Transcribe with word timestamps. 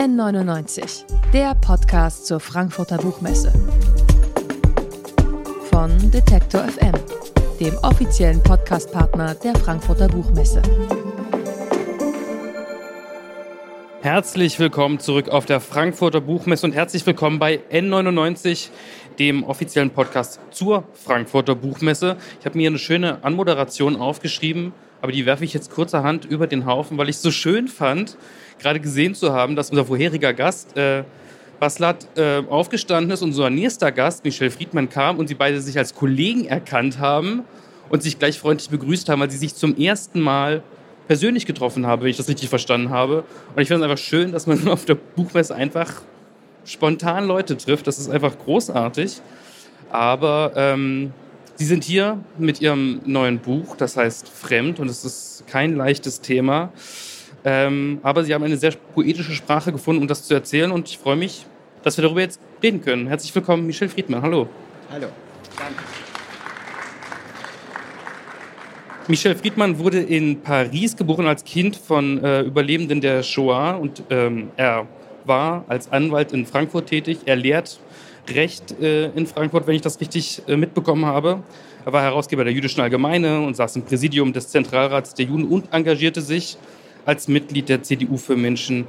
N99, 0.00 1.04
der 1.30 1.54
Podcast 1.56 2.24
zur 2.24 2.40
Frankfurter 2.40 2.96
Buchmesse. 2.96 3.52
Von 5.70 5.90
Detektor 6.10 6.62
FM, 6.62 6.94
dem 7.60 7.76
offiziellen 7.82 8.42
Podcastpartner 8.42 9.34
der 9.34 9.54
Frankfurter 9.56 10.08
Buchmesse. 10.08 10.62
Herzlich 14.00 14.58
willkommen 14.58 15.00
zurück 15.00 15.28
auf 15.28 15.44
der 15.44 15.60
Frankfurter 15.60 16.22
Buchmesse 16.22 16.64
und 16.64 16.72
herzlich 16.72 17.04
willkommen 17.04 17.38
bei 17.38 17.60
N99, 17.70 18.70
dem 19.18 19.44
offiziellen 19.44 19.90
Podcast 19.90 20.40
zur 20.50 20.84
Frankfurter 20.94 21.54
Buchmesse. 21.54 22.16
Ich 22.40 22.46
habe 22.46 22.56
mir 22.56 22.70
eine 22.70 22.78
schöne 22.78 23.22
Anmoderation 23.22 23.96
aufgeschrieben, 23.96 24.72
aber 25.02 25.12
die 25.12 25.26
werfe 25.26 25.44
ich 25.44 25.54
jetzt 25.54 25.70
kurzerhand 25.70 26.24
über 26.24 26.46
den 26.46 26.66
Haufen, 26.66 26.98
weil 26.98 27.08
ich 27.08 27.16
es 27.16 27.22
so 27.22 27.30
schön 27.30 27.68
fand, 27.68 28.16
gerade 28.58 28.80
gesehen 28.80 29.14
zu 29.14 29.32
haben, 29.32 29.56
dass 29.56 29.70
unser 29.70 29.84
vorheriger 29.84 30.32
Gast 30.32 30.76
äh, 30.76 31.04
Baslat 31.58 32.06
äh, 32.16 32.42
aufgestanden 32.48 33.10
ist 33.12 33.22
und 33.22 33.30
unser 33.30 33.50
nächster 33.50 33.92
Gast, 33.92 34.24
Michel 34.24 34.50
Friedmann, 34.50 34.88
kam 34.88 35.18
und 35.18 35.28
sie 35.28 35.34
beide 35.34 35.60
sich 35.60 35.76
als 35.76 35.94
Kollegen 35.94 36.46
erkannt 36.46 36.98
haben 36.98 37.42
und 37.90 38.02
sich 38.02 38.18
gleich 38.18 38.38
freundlich 38.38 38.70
begrüßt 38.70 39.08
haben, 39.08 39.20
weil 39.20 39.30
sie 39.30 39.36
sich 39.36 39.54
zum 39.54 39.76
ersten 39.76 40.20
Mal 40.20 40.62
persönlich 41.06 41.44
getroffen 41.44 41.86
haben, 41.86 42.02
wenn 42.02 42.08
ich 42.08 42.16
das 42.16 42.28
richtig 42.28 42.48
verstanden 42.48 42.90
habe. 42.90 43.24
Und 43.54 43.60
ich 43.60 43.68
finde 43.68 43.84
es 43.84 43.90
einfach 43.90 44.02
schön, 44.02 44.32
dass 44.32 44.46
man 44.46 44.66
auf 44.68 44.84
der 44.84 44.94
Buchmesse 44.94 45.54
einfach 45.54 46.02
spontan 46.64 47.26
Leute 47.26 47.56
trifft. 47.56 47.86
Das 47.86 47.98
ist 47.98 48.08
einfach 48.08 48.38
großartig. 48.38 49.20
Aber 49.90 50.52
ähm, 50.54 51.12
Sie 51.60 51.66
sind 51.66 51.84
hier 51.84 52.18
mit 52.38 52.62
Ihrem 52.62 53.02
neuen 53.04 53.38
Buch, 53.38 53.76
das 53.76 53.94
heißt 53.94 54.30
Fremd, 54.30 54.80
und 54.80 54.88
es 54.88 55.04
ist 55.04 55.44
kein 55.46 55.76
leichtes 55.76 56.22
Thema. 56.22 56.72
Ähm, 57.44 58.00
aber 58.02 58.24
Sie 58.24 58.32
haben 58.32 58.42
eine 58.42 58.56
sehr 58.56 58.70
poetische 58.94 59.32
Sprache 59.32 59.70
gefunden, 59.70 60.00
um 60.00 60.08
das 60.08 60.26
zu 60.26 60.32
erzählen. 60.32 60.72
Und 60.72 60.88
ich 60.88 60.96
freue 60.96 61.16
mich, 61.16 61.44
dass 61.82 61.98
wir 61.98 62.02
darüber 62.02 62.22
jetzt 62.22 62.40
reden 62.62 62.80
können. 62.80 63.08
Herzlich 63.08 63.34
willkommen, 63.34 63.66
Michel 63.66 63.90
Friedmann. 63.90 64.22
Hallo. 64.22 64.48
Hallo. 64.90 65.08
Danke. 65.58 65.82
Michel 69.06 69.34
Friedmann 69.34 69.78
wurde 69.78 70.00
in 70.00 70.40
Paris 70.40 70.96
geboren 70.96 71.26
als 71.26 71.44
Kind 71.44 71.76
von 71.76 72.24
äh, 72.24 72.40
Überlebenden 72.40 73.02
der 73.02 73.22
Shoah 73.22 73.72
und 73.74 74.02
ähm, 74.08 74.48
er 74.56 74.86
war 75.26 75.66
als 75.68 75.92
Anwalt 75.92 76.32
in 76.32 76.46
Frankfurt 76.46 76.86
tätig. 76.86 77.18
Er 77.26 77.36
lehrt 77.36 77.80
Recht 78.34 78.80
äh, 78.80 79.10
in 79.10 79.26
Frankfurt, 79.26 79.66
wenn 79.66 79.74
ich 79.74 79.82
das 79.82 80.00
richtig 80.00 80.42
äh, 80.46 80.56
mitbekommen 80.56 81.06
habe. 81.06 81.42
Er 81.84 81.92
war 81.92 82.02
Herausgeber 82.02 82.44
der 82.44 82.52
Jüdischen 82.52 82.80
Allgemeine 82.80 83.40
und 83.40 83.56
saß 83.56 83.76
im 83.76 83.82
Präsidium 83.82 84.32
des 84.32 84.48
Zentralrats 84.48 85.14
der 85.14 85.26
Juden 85.26 85.46
und 85.46 85.72
engagierte 85.72 86.20
sich 86.20 86.58
als 87.06 87.28
Mitglied 87.28 87.68
der 87.68 87.82
CDU 87.82 88.16
für 88.16 88.36
Menschen 88.36 88.86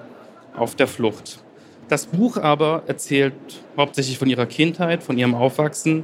auf 0.55 0.75
der 0.75 0.87
Flucht. 0.87 1.39
Das 1.87 2.05
Buch 2.05 2.37
aber 2.37 2.83
erzählt 2.87 3.33
hauptsächlich 3.77 4.17
von 4.17 4.29
ihrer 4.29 4.45
Kindheit, 4.45 5.03
von 5.03 5.17
ihrem 5.17 5.35
Aufwachsen 5.35 6.03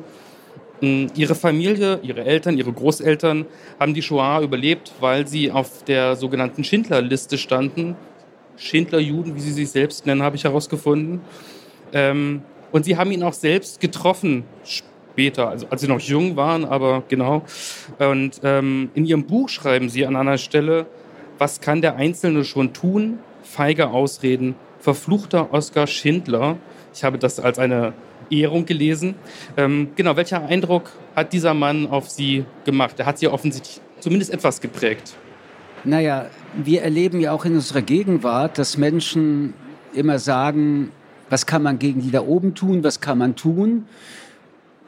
hm, 0.79 1.07
ihre 1.15 1.33
Familie, 1.33 1.99
ihre 2.03 2.23
Eltern, 2.23 2.57
ihre 2.57 2.71
Großeltern 2.71 3.45
haben 3.79 3.93
die 3.93 4.01
Shoah 4.01 4.41
überlebt, 4.41 4.91
weil 4.99 5.27
sie 5.27 5.51
auf 5.51 5.83
der 5.83 6.15
sogenannten 6.15 6.63
Schindler-Liste 6.63 7.37
standen. 7.37 7.95
Schindler-Juden, 8.57 9.35
wie 9.35 9.39
sie 9.39 9.51
sich 9.51 9.69
selbst 9.69 10.05
nennen, 10.05 10.21
habe 10.21 10.35
ich 10.35 10.43
herausgefunden. 10.43 11.21
Ähm, 11.93 12.43
und 12.71 12.85
sie 12.85 12.97
haben 12.97 13.11
ihn 13.11 13.23
auch 13.23 13.33
selbst 13.33 13.79
getroffen 13.79 14.43
später, 14.63 15.49
also 15.49 15.67
als 15.69 15.81
sie 15.81 15.87
noch 15.87 15.99
jung 15.99 16.35
waren, 16.35 16.65
aber 16.65 17.03
genau. 17.07 17.43
Und 17.99 18.41
ähm, 18.43 18.91
in 18.93 19.05
ihrem 19.05 19.25
Buch 19.25 19.49
schreiben 19.49 19.89
sie 19.89 20.05
an 20.05 20.15
einer 20.15 20.37
Stelle, 20.37 20.85
was 21.37 21.61
kann 21.61 21.81
der 21.81 21.95
Einzelne 21.95 22.43
schon 22.43 22.73
tun? 22.73 23.19
Feige 23.43 23.89
Ausreden, 23.89 24.55
verfluchter 24.79 25.53
Oskar 25.53 25.87
Schindler. 25.87 26.57
Ich 26.93 27.03
habe 27.03 27.17
das 27.17 27.39
als 27.39 27.59
eine 27.59 27.93
Ehrung 28.29 28.65
gelesen. 28.65 29.15
Ähm, 29.55 29.89
genau, 29.95 30.15
welcher 30.15 30.45
Eindruck 30.45 30.91
hat 31.15 31.33
dieser 31.33 31.53
Mann 31.53 31.87
auf 31.87 32.09
Sie 32.09 32.45
gemacht? 32.65 32.99
Er 32.99 33.05
hat 33.05 33.19
Sie 33.19 33.27
offensichtlich 33.27 33.79
zumindest 33.99 34.31
etwas 34.31 34.61
geprägt. 34.61 35.15
Naja, 35.83 36.27
wir 36.55 36.81
erleben 36.81 37.19
ja 37.19 37.31
auch 37.31 37.45
in 37.45 37.55
unserer 37.55 37.81
Gegenwart, 37.81 38.57
dass 38.57 38.77
Menschen 38.77 39.53
immer 39.93 40.19
sagen, 40.19 40.91
was 41.29 41.45
kann 41.45 41.63
man 41.63 41.79
gegen 41.79 42.01
die 42.01 42.11
da 42.11 42.21
oben 42.21 42.55
tun, 42.55 42.83
was 42.83 43.01
kann 43.01 43.17
man 43.17 43.35
tun? 43.35 43.85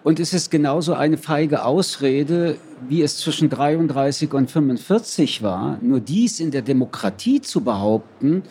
Und 0.04 0.20
es 0.20 0.34
ist 0.34 0.50
genauso 0.50 0.94
eine 0.94 1.18
feige 1.18 1.66
Ausrede, 1.66 2.58
wie 2.88 3.02
es 3.02 3.18
zwischen 3.18 3.50
33 3.50 4.34
und 4.34 4.50
45 4.50 5.44
war. 5.44 5.78
Nur 5.82 6.00
dies 6.00 6.40
in 6.40 6.52
der 6.52 6.62
Demokratie 6.62 7.42
zu 7.42 7.62
behaupten, 7.62 8.44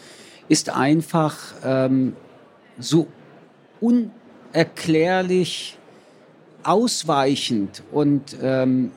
ist 0.49 0.71
einfach 0.71 1.37
ähm, 1.65 2.15
so 2.79 3.07
un 3.81 4.11
erklärlich 4.53 5.79
ausweichend 6.63 7.83
und 7.93 8.37
ähm, 8.43 8.91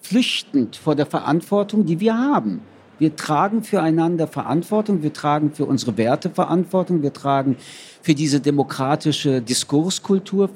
flüchtend 0.00 0.76
vor 0.76 0.94
der 0.94 1.06
Verantwortung, 1.06 1.84
die 1.84 2.00
wir 2.00 2.16
haben. 2.16 2.60
Wir 2.98 3.14
tragen 3.14 3.62
füreinander 3.62 4.26
Verantwortung, 4.26 5.02
wir 5.02 5.12
tragen 5.12 5.52
für 5.52 5.64
unsere 5.64 5.96
Werte 5.96 6.30
Verantwortung, 6.30 7.02
wir 7.02 7.12
tragen 7.12 7.56
für 8.02 8.14
diese 8.14 8.40
demokratische 8.40 9.40
Diskurskultur 9.40 10.50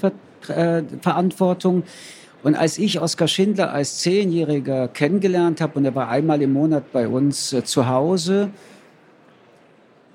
äh, 0.48 0.82
Verantwortung. 1.00 1.84
Und 2.42 2.56
als 2.56 2.78
ich 2.78 3.00
Oskar 3.00 3.28
Schindler 3.28 3.72
als 3.72 3.98
Zehnjähriger 3.98 4.88
kennengelernt 4.88 5.60
habe 5.60 5.78
und 5.78 5.84
er 5.84 5.94
war 5.94 6.08
einmal 6.08 6.42
im 6.42 6.52
Monat 6.52 6.90
bei 6.92 7.06
uns 7.06 7.52
äh, 7.52 7.62
zu 7.62 7.86
Hause, 7.86 8.50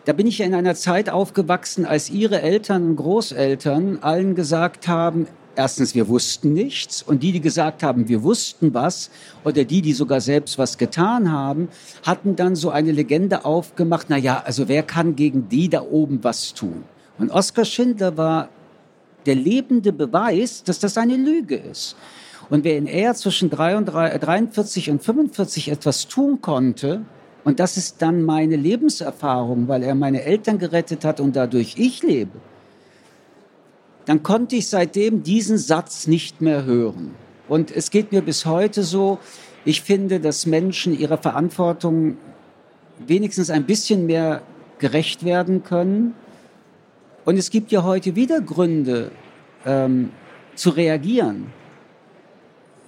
da 0.04 0.14
bin 0.14 0.28
ich 0.28 0.40
in 0.42 0.54
einer 0.54 0.76
Zeit 0.76 1.10
aufgewachsen, 1.10 1.86
als 1.86 2.10
ihre 2.10 2.42
Eltern 2.42 2.84
und 2.90 2.96
Großeltern 2.98 4.00
allen 4.02 4.36
gesagt 4.36 4.88
haben, 4.88 5.28
erstens, 5.58 5.96
wir 5.96 6.08
wussten 6.08 6.54
nichts 6.54 7.02
und 7.02 7.24
die, 7.24 7.32
die 7.32 7.42
gesagt 7.42 7.84
haben, 7.84 8.08
wir 8.08 8.24
wussten 8.24 8.74
was 8.74 9.10
oder 9.44 9.64
die, 9.64 9.82
die 9.82 9.94
sogar 9.94 10.22
selbst 10.22 10.58
was 10.58 10.78
getan 10.78 11.32
haben, 11.32 11.70
hatten 12.04 12.36
dann 12.36 12.56
so 12.56 12.70
eine 12.70 12.92
Legende 12.92 13.44
aufgemacht, 13.44 14.08
na 14.10 14.18
ja, 14.18 14.42
also 14.46 14.68
wer 14.68 14.84
kann 14.84 15.16
gegen 15.16 15.50
die 15.50 15.70
da 15.70 15.82
oben 15.82 16.24
was 16.24 16.54
tun? 16.54 16.84
Und 17.18 17.32
Oskar 17.32 17.66
Schindler 17.66 18.18
war 18.18 18.50
der 19.26 19.36
lebende 19.36 19.92
Beweis, 19.92 20.64
dass 20.64 20.80
das 20.80 20.98
eine 20.98 21.18
Lüge 21.18 21.56
ist. 21.56 21.96
Und 22.50 22.64
wenn 22.64 22.88
er 22.88 23.14
zwischen 23.16 23.50
43 23.50 24.90
und 24.90 25.04
45 25.04 25.70
etwas 25.70 26.08
tun 26.08 26.40
konnte, 26.42 27.02
und 27.44 27.60
das 27.60 27.78
ist 27.78 28.02
dann 28.02 28.24
meine 28.24 28.56
Lebenserfahrung, 28.56 29.68
weil 29.68 29.84
er 29.84 29.96
meine 29.96 30.24
Eltern 30.24 30.60
gerettet 30.60 31.04
hat 31.04 31.20
und 31.20 31.36
dadurch 31.36 31.76
ich 31.78 32.04
lebe. 32.04 32.40
Dann 34.08 34.24
konnte 34.24 34.56
ich 34.56 34.70
seitdem 34.70 35.22
diesen 35.22 35.58
Satz 35.58 36.08
nicht 36.08 36.42
mehr 36.42 36.64
hören. 36.64 37.14
Und 37.50 37.72
es 37.72 37.92
geht 37.92 38.14
mir 38.14 38.22
bis 38.22 38.46
heute 38.46 38.84
so, 38.84 39.20
ich 39.66 39.82
finde, 39.82 40.22
dass 40.22 40.46
Menschen 40.46 40.98
ihrer 40.98 41.18
Verantwortung 41.18 42.18
wenigstens 43.06 43.50
ein 43.50 43.66
bisschen 43.66 44.06
mehr 44.06 44.42
gerecht 44.80 45.26
werden 45.26 45.64
können. 45.64 46.16
Und 47.26 47.38
es 47.38 47.50
gibt 47.50 47.72
ja 47.74 47.84
heute 47.84 48.16
wieder 48.16 48.40
Gründe 48.40 49.12
ähm, 49.66 50.12
zu 50.56 50.70
reagieren. 50.70 51.48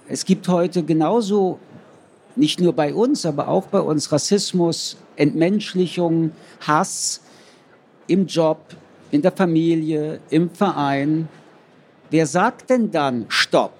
Es 0.08 0.24
gibt 0.24 0.48
heute 0.48 0.82
genauso 0.84 1.58
nicht 2.34 2.60
nur 2.60 2.72
bei 2.72 2.94
uns, 2.94 3.26
aber 3.26 3.48
auch 3.48 3.66
bei 3.66 3.80
uns 3.80 4.10
Rassismus, 4.10 4.96
Entmenschlichung, 5.16 6.32
Hass 6.60 7.20
im 8.06 8.26
Job, 8.26 8.74
in 9.10 9.22
der 9.22 9.32
Familie, 9.32 10.20
im 10.30 10.50
Verein. 10.50 11.28
Wer 12.10 12.26
sagt 12.26 12.70
denn 12.70 12.90
dann, 12.90 13.26
stopp, 13.28 13.74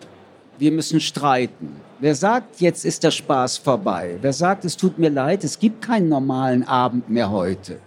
wir 0.59 0.73
müssen 0.73 1.01
streiten? 1.01 1.77
Wer 1.99 2.15
sagt, 2.15 2.61
jetzt 2.61 2.85
ist 2.85 3.03
der 3.03 3.11
Spaß 3.11 3.59
vorbei? 3.59 4.17
Wer 4.21 4.33
sagt, 4.33 4.65
es 4.65 4.77
tut 4.77 4.99
mir 4.99 5.11
leid, 5.11 5.45
es 5.45 5.59
gibt 5.59 5.83
keinen 5.83 6.09
normalen 6.09 6.63
Abend 6.65 7.11
mehr 7.11 7.31
heute? 7.31 7.79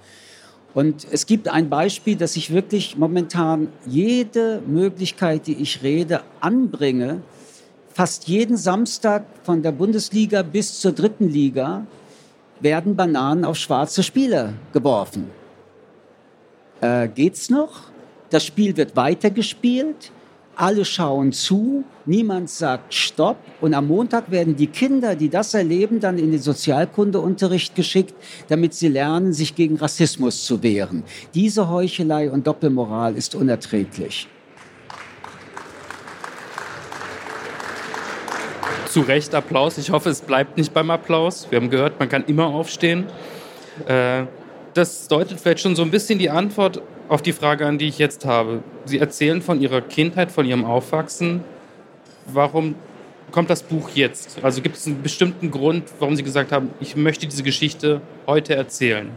Und 0.73 1.07
es 1.11 1.25
gibt 1.25 1.47
ein 1.47 1.69
Beispiel, 1.69 2.15
dass 2.15 2.35
ich 2.35 2.51
wirklich 2.51 2.97
momentan 2.97 3.67
jede 3.85 4.61
Möglichkeit, 4.65 5.45
die 5.45 5.61
ich 5.61 5.83
rede, 5.83 6.21
anbringe, 6.39 7.21
fast 7.89 8.27
jeden 8.27 8.57
Samstag 8.57 9.23
von 9.43 9.61
der 9.61 9.71
Bundesliga 9.71 10.41
bis 10.41 10.79
zur 10.79 10.93
dritten 10.93 11.29
Liga 11.29 11.85
werden 12.59 12.95
Bananen 12.95 13.45
auf 13.45 13.57
schwarze 13.57 14.01
Spieler 14.01 14.53
geworfen. 14.71 15.29
Äh, 16.83 17.07
geht's 17.07 17.49
noch? 17.49 17.83
Das 18.29 18.45
Spiel 18.45 18.75
wird 18.75 18.95
weitergespielt. 18.97 20.11
Alle 20.55 20.83
schauen 20.85 21.31
zu, 21.31 21.83
niemand 22.05 22.49
sagt 22.49 22.93
Stopp. 22.93 23.37
Und 23.61 23.73
am 23.73 23.87
Montag 23.87 24.29
werden 24.29 24.55
die 24.55 24.67
Kinder, 24.67 25.15
die 25.15 25.29
das 25.29 25.53
erleben, 25.53 26.01
dann 26.01 26.19
in 26.19 26.31
den 26.31 26.41
Sozialkundeunterricht 26.41 27.73
geschickt, 27.73 28.13
damit 28.49 28.73
sie 28.73 28.89
lernen, 28.89 29.31
sich 29.31 29.55
gegen 29.55 29.77
Rassismus 29.77 30.45
zu 30.45 30.61
wehren. 30.61 31.03
Diese 31.33 31.69
Heuchelei 31.69 32.29
und 32.29 32.45
Doppelmoral 32.45 33.15
ist 33.15 33.33
unerträglich. 33.33 34.27
zu 38.89 39.01
Recht 39.01 39.33
Applaus. 39.33 39.79
Ich 39.79 39.89
hoffe, 39.89 40.09
es 40.09 40.21
bleibt 40.21 40.55
nicht 40.55 40.71
beim 40.71 40.91
Applaus. 40.91 41.47
Wir 41.49 41.59
haben 41.59 41.71
gehört, 41.71 41.99
man 41.99 42.09
kann 42.09 42.25
immer 42.25 42.45
aufstehen. 42.45 43.07
Äh, 43.87 44.25
das 44.73 45.07
deutet 45.07 45.39
vielleicht 45.39 45.59
schon 45.59 45.75
so 45.75 45.83
ein 45.83 45.91
bisschen 45.91 46.19
die 46.19 46.29
Antwort 46.29 46.81
auf 47.09 47.21
die 47.21 47.33
Frage 47.33 47.65
an, 47.65 47.77
die 47.77 47.87
ich 47.87 47.97
jetzt 47.97 48.25
habe. 48.25 48.63
Sie 48.85 48.99
erzählen 48.99 49.41
von 49.41 49.61
Ihrer 49.61 49.81
Kindheit, 49.81 50.31
von 50.31 50.45
Ihrem 50.45 50.65
Aufwachsen. 50.65 51.43
Warum 52.25 52.75
kommt 53.31 53.49
das 53.49 53.63
Buch 53.63 53.89
jetzt? 53.93 54.39
Also 54.43 54.61
gibt 54.61 54.77
es 54.77 54.87
einen 54.87 55.01
bestimmten 55.01 55.51
Grund, 55.51 55.85
warum 55.99 56.15
Sie 56.15 56.23
gesagt 56.23 56.51
haben, 56.51 56.71
ich 56.79 56.95
möchte 56.95 57.27
diese 57.27 57.43
Geschichte 57.43 58.01
heute 58.27 58.55
erzählen? 58.55 59.09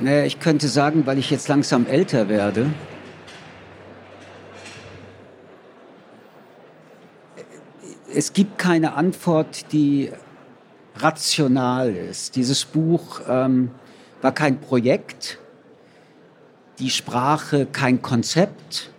Naja, 0.00 0.24
ich 0.24 0.38
könnte 0.38 0.68
sagen, 0.68 1.06
weil 1.06 1.18
ich 1.18 1.30
jetzt 1.30 1.48
langsam 1.48 1.86
älter 1.86 2.28
werde. 2.28 2.66
Es 8.14 8.32
gibt 8.32 8.58
keine 8.58 8.94
Antwort, 8.94 9.72
die 9.72 10.10
rational 11.02 11.94
ist. 11.94 12.36
Dieses 12.36 12.64
Buch 12.64 13.20
ähm, 13.28 13.70
war 14.22 14.32
kein 14.32 14.60
Projekt, 14.60 15.38
die 16.78 16.90
Sprache 16.90 17.66
kein 17.66 18.02
Konzept. 18.02 18.90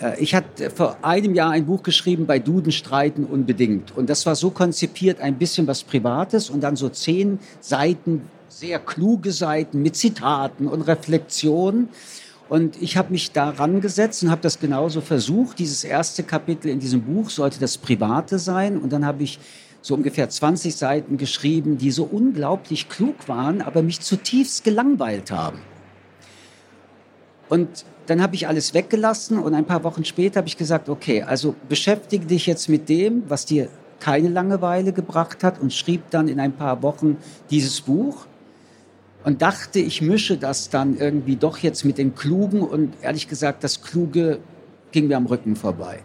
Äh, 0.00 0.20
ich 0.20 0.34
hatte 0.34 0.70
vor 0.70 0.96
einem 1.02 1.34
Jahr 1.34 1.50
ein 1.50 1.66
Buch 1.66 1.82
geschrieben, 1.82 2.26
bei 2.26 2.38
Duden 2.38 2.72
streiten 2.72 3.24
unbedingt. 3.24 3.96
Und 3.96 4.10
das 4.10 4.26
war 4.26 4.34
so 4.34 4.50
konzipiert, 4.50 5.20
ein 5.20 5.38
bisschen 5.38 5.66
was 5.66 5.82
Privates 5.82 6.50
und 6.50 6.60
dann 6.60 6.76
so 6.76 6.88
zehn 6.88 7.38
Seiten, 7.60 8.22
sehr 8.48 8.78
kluge 8.78 9.32
Seiten 9.32 9.82
mit 9.82 9.96
Zitaten 9.96 10.66
und 10.66 10.82
Reflexionen. 10.82 11.88
Und 12.48 12.82
ich 12.82 12.98
habe 12.98 13.12
mich 13.12 13.32
daran 13.32 13.80
gesetzt 13.80 14.22
und 14.22 14.30
habe 14.30 14.42
das 14.42 14.60
genauso 14.60 15.00
versucht. 15.00 15.58
Dieses 15.58 15.84
erste 15.84 16.22
Kapitel 16.22 16.68
in 16.68 16.80
diesem 16.80 17.00
Buch 17.00 17.30
sollte 17.30 17.58
das 17.58 17.78
Private 17.78 18.38
sein. 18.38 18.76
Und 18.76 18.92
dann 18.92 19.06
habe 19.06 19.22
ich 19.22 19.38
so 19.82 19.94
ungefähr 19.94 20.30
20 20.30 20.74
Seiten 20.74 21.16
geschrieben, 21.18 21.76
die 21.76 21.90
so 21.90 22.04
unglaublich 22.04 22.88
klug 22.88 23.28
waren, 23.28 23.60
aber 23.60 23.82
mich 23.82 24.00
zutiefst 24.00 24.64
gelangweilt 24.64 25.30
haben. 25.30 25.58
Und 27.48 27.84
dann 28.06 28.22
habe 28.22 28.34
ich 28.34 28.48
alles 28.48 28.72
weggelassen 28.74 29.38
und 29.38 29.54
ein 29.54 29.66
paar 29.66 29.84
Wochen 29.84 30.04
später 30.04 30.38
habe 30.38 30.48
ich 30.48 30.56
gesagt, 30.56 30.88
okay, 30.88 31.22
also 31.22 31.54
beschäftige 31.68 32.24
dich 32.26 32.46
jetzt 32.46 32.68
mit 32.68 32.88
dem, 32.88 33.24
was 33.28 33.44
dir 33.44 33.68
keine 34.00 34.28
Langeweile 34.28 34.92
gebracht 34.92 35.44
hat 35.44 35.60
und 35.60 35.72
schrieb 35.72 36.10
dann 36.10 36.28
in 36.28 36.40
ein 36.40 36.52
paar 36.52 36.82
Wochen 36.82 37.18
dieses 37.50 37.80
Buch 37.82 38.26
und 39.24 39.42
dachte, 39.42 39.78
ich 39.78 40.00
mische 40.00 40.36
das 40.36 40.70
dann 40.70 40.96
irgendwie 40.96 41.36
doch 41.36 41.58
jetzt 41.58 41.84
mit 41.84 41.98
dem 41.98 42.14
Klugen 42.14 42.62
und 42.62 42.94
ehrlich 43.02 43.28
gesagt, 43.28 43.62
das 43.62 43.82
Kluge 43.82 44.38
ging 44.90 45.08
mir 45.08 45.16
am 45.16 45.26
Rücken 45.26 45.54
vorbei. 45.54 46.00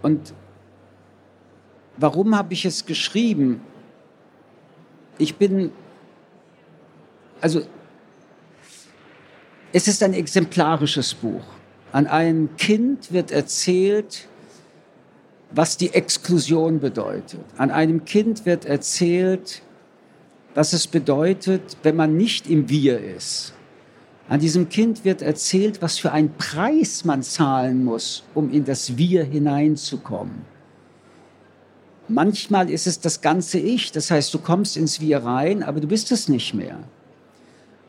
Und 0.00 0.32
Warum 1.96 2.36
habe 2.36 2.52
ich 2.54 2.64
es 2.64 2.86
geschrieben? 2.86 3.60
Ich 5.18 5.36
bin, 5.36 5.70
also 7.40 7.62
es 9.72 9.88
ist 9.88 10.02
ein 10.02 10.14
exemplarisches 10.14 11.14
Buch. 11.14 11.44
An 11.92 12.06
einem 12.06 12.56
Kind 12.56 13.12
wird 13.12 13.30
erzählt, 13.30 14.28
was 15.52 15.76
die 15.76 15.94
Exklusion 15.94 16.80
bedeutet. 16.80 17.40
An 17.56 17.70
einem 17.70 18.04
Kind 18.04 18.44
wird 18.44 18.64
erzählt, 18.64 19.62
was 20.54 20.72
es 20.72 20.86
bedeutet, 20.86 21.76
wenn 21.84 21.96
man 21.96 22.16
nicht 22.16 22.48
im 22.48 22.68
Wir 22.68 22.98
ist. 22.98 23.52
An 24.28 24.40
diesem 24.40 24.68
Kind 24.68 25.04
wird 25.04 25.22
erzählt, 25.22 25.82
was 25.82 25.98
für 25.98 26.12
einen 26.12 26.34
Preis 26.36 27.04
man 27.04 27.22
zahlen 27.22 27.84
muss, 27.84 28.24
um 28.34 28.50
in 28.50 28.64
das 28.64 28.96
Wir 28.96 29.22
hineinzukommen. 29.22 30.53
Manchmal 32.08 32.68
ist 32.68 32.86
es 32.86 33.00
das 33.00 33.22
ganze 33.22 33.58
Ich, 33.58 33.90
das 33.90 34.10
heißt, 34.10 34.34
du 34.34 34.38
kommst 34.38 34.76
ins 34.76 35.00
Wir 35.00 35.24
rein, 35.24 35.62
aber 35.62 35.80
du 35.80 35.86
bist 35.86 36.12
es 36.12 36.28
nicht 36.28 36.52
mehr. 36.52 36.78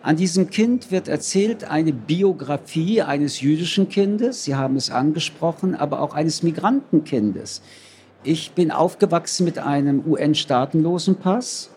An 0.02 0.16
diesem 0.16 0.50
Kind 0.50 0.92
wird 0.92 1.08
erzählt 1.08 1.64
eine 1.66 1.92
Biografie 1.92 3.02
eines 3.02 3.42
jüdischen 3.42 3.90
Kindes, 3.90 4.44
Sie 4.44 4.56
haben 4.56 4.78
es 4.78 4.90
angesprochen, 4.90 5.76
aber 5.76 6.00
auch 6.00 6.14
eines 6.14 6.44
Migrantenkindes. 6.44 7.62
Ich 8.24 8.52
bin 8.52 8.72
aufgewachsen 8.72 9.46
mit 9.46 9.60
einem 9.60 10.04
UN-Staatenlosenpass. 10.06 11.72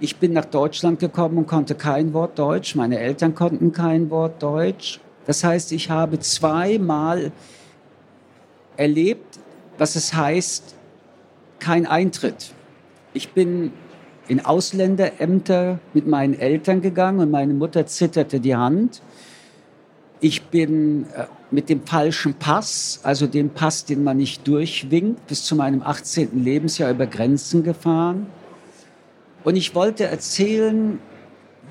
Ich 0.00 0.16
bin 0.16 0.32
nach 0.32 0.46
Deutschland 0.46 0.98
gekommen 0.98 1.38
und 1.38 1.46
konnte 1.46 1.74
kein 1.74 2.12
Wort 2.12 2.38
Deutsch. 2.38 2.74
Meine 2.74 2.98
Eltern 2.98 3.34
konnten 3.34 3.72
kein 3.72 4.10
Wort 4.10 4.42
Deutsch. 4.42 4.98
Das 5.26 5.44
heißt, 5.44 5.70
ich 5.72 5.88
habe 5.88 6.18
zweimal 6.18 7.30
erlebt, 8.76 9.38
was 9.78 9.96
es 9.96 10.12
heißt, 10.12 10.74
kein 11.62 11.86
Eintritt. 11.86 12.52
Ich 13.14 13.30
bin 13.30 13.72
in 14.26 14.44
Ausländerämter 14.44 15.78
mit 15.94 16.06
meinen 16.06 16.38
Eltern 16.38 16.80
gegangen 16.80 17.20
und 17.20 17.30
meine 17.30 17.54
Mutter 17.54 17.86
zitterte 17.86 18.40
die 18.40 18.56
Hand. 18.56 19.00
Ich 20.20 20.42
bin 20.46 21.06
äh, 21.14 21.26
mit 21.50 21.68
dem 21.68 21.86
falschen 21.86 22.34
Pass, 22.34 23.00
also 23.04 23.26
dem 23.26 23.50
Pass, 23.50 23.84
den 23.84 24.02
man 24.02 24.16
nicht 24.16 24.46
durchwinkt, 24.46 25.26
bis 25.28 25.44
zu 25.44 25.54
meinem 25.54 25.82
18. 25.82 26.42
Lebensjahr 26.42 26.90
über 26.90 27.06
Grenzen 27.06 27.62
gefahren. 27.62 28.26
Und 29.44 29.56
ich 29.56 29.74
wollte 29.74 30.04
erzählen, 30.04 30.98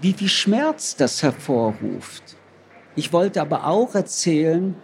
wie 0.02 0.14
viel 0.14 0.30
Schmerz 0.30 0.96
das 0.96 1.24
hervorruft. 1.24 2.38
Ich 2.96 3.12
wollte 3.12 3.42
aber 3.42 3.68
auch 3.68 3.94
erzählen, 3.96 4.76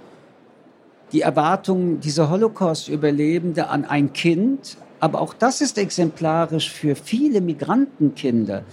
die 1.11 1.21
Erwartungen 1.21 1.99
dieser 2.01 2.29
Holocaust-Überlebende 2.29 3.69
an 3.69 3.85
ein 3.85 4.11
Kind, 4.11 4.77
aber 4.99 5.21
auch 5.21 5.33
das 5.33 5.61
ist 5.61 5.77
exemplarisch 5.77 6.69
für 6.71 6.95
viele 6.95 7.39
Migrantenkinder, 7.41 8.63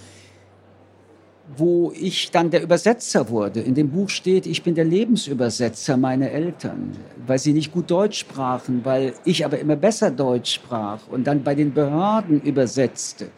wo 1.56 1.93
ich 1.94 2.31
dann 2.31 2.50
der 2.50 2.62
Übersetzer 2.62 3.29
wurde. 3.29 3.61
In 3.61 3.75
dem 3.75 3.91
Buch 3.91 4.09
steht, 4.09 4.47
ich 4.47 4.62
bin 4.62 4.75
der 4.75 4.87
Lebensübersetzer 4.87 5.99
meiner 5.99 6.31
Eltern, 6.31 6.93
weil 7.26 7.38
sie 7.38 7.53
nicht 7.53 7.71
gut 7.73 7.91
Deutsch 7.91 8.21
sprachen, 8.21 8.82
weil 8.85 9.12
ich 9.25 9.44
aber 9.44 9.59
immer 9.59 9.76
besser 9.76 10.11
Deutsch 10.11 10.55
sprach 10.55 11.00
und 11.11 11.26
dann 11.26 11.43
bei 11.43 11.55
den 11.55 11.75
Behörden 11.75 12.41
übersetzte. 12.41 13.29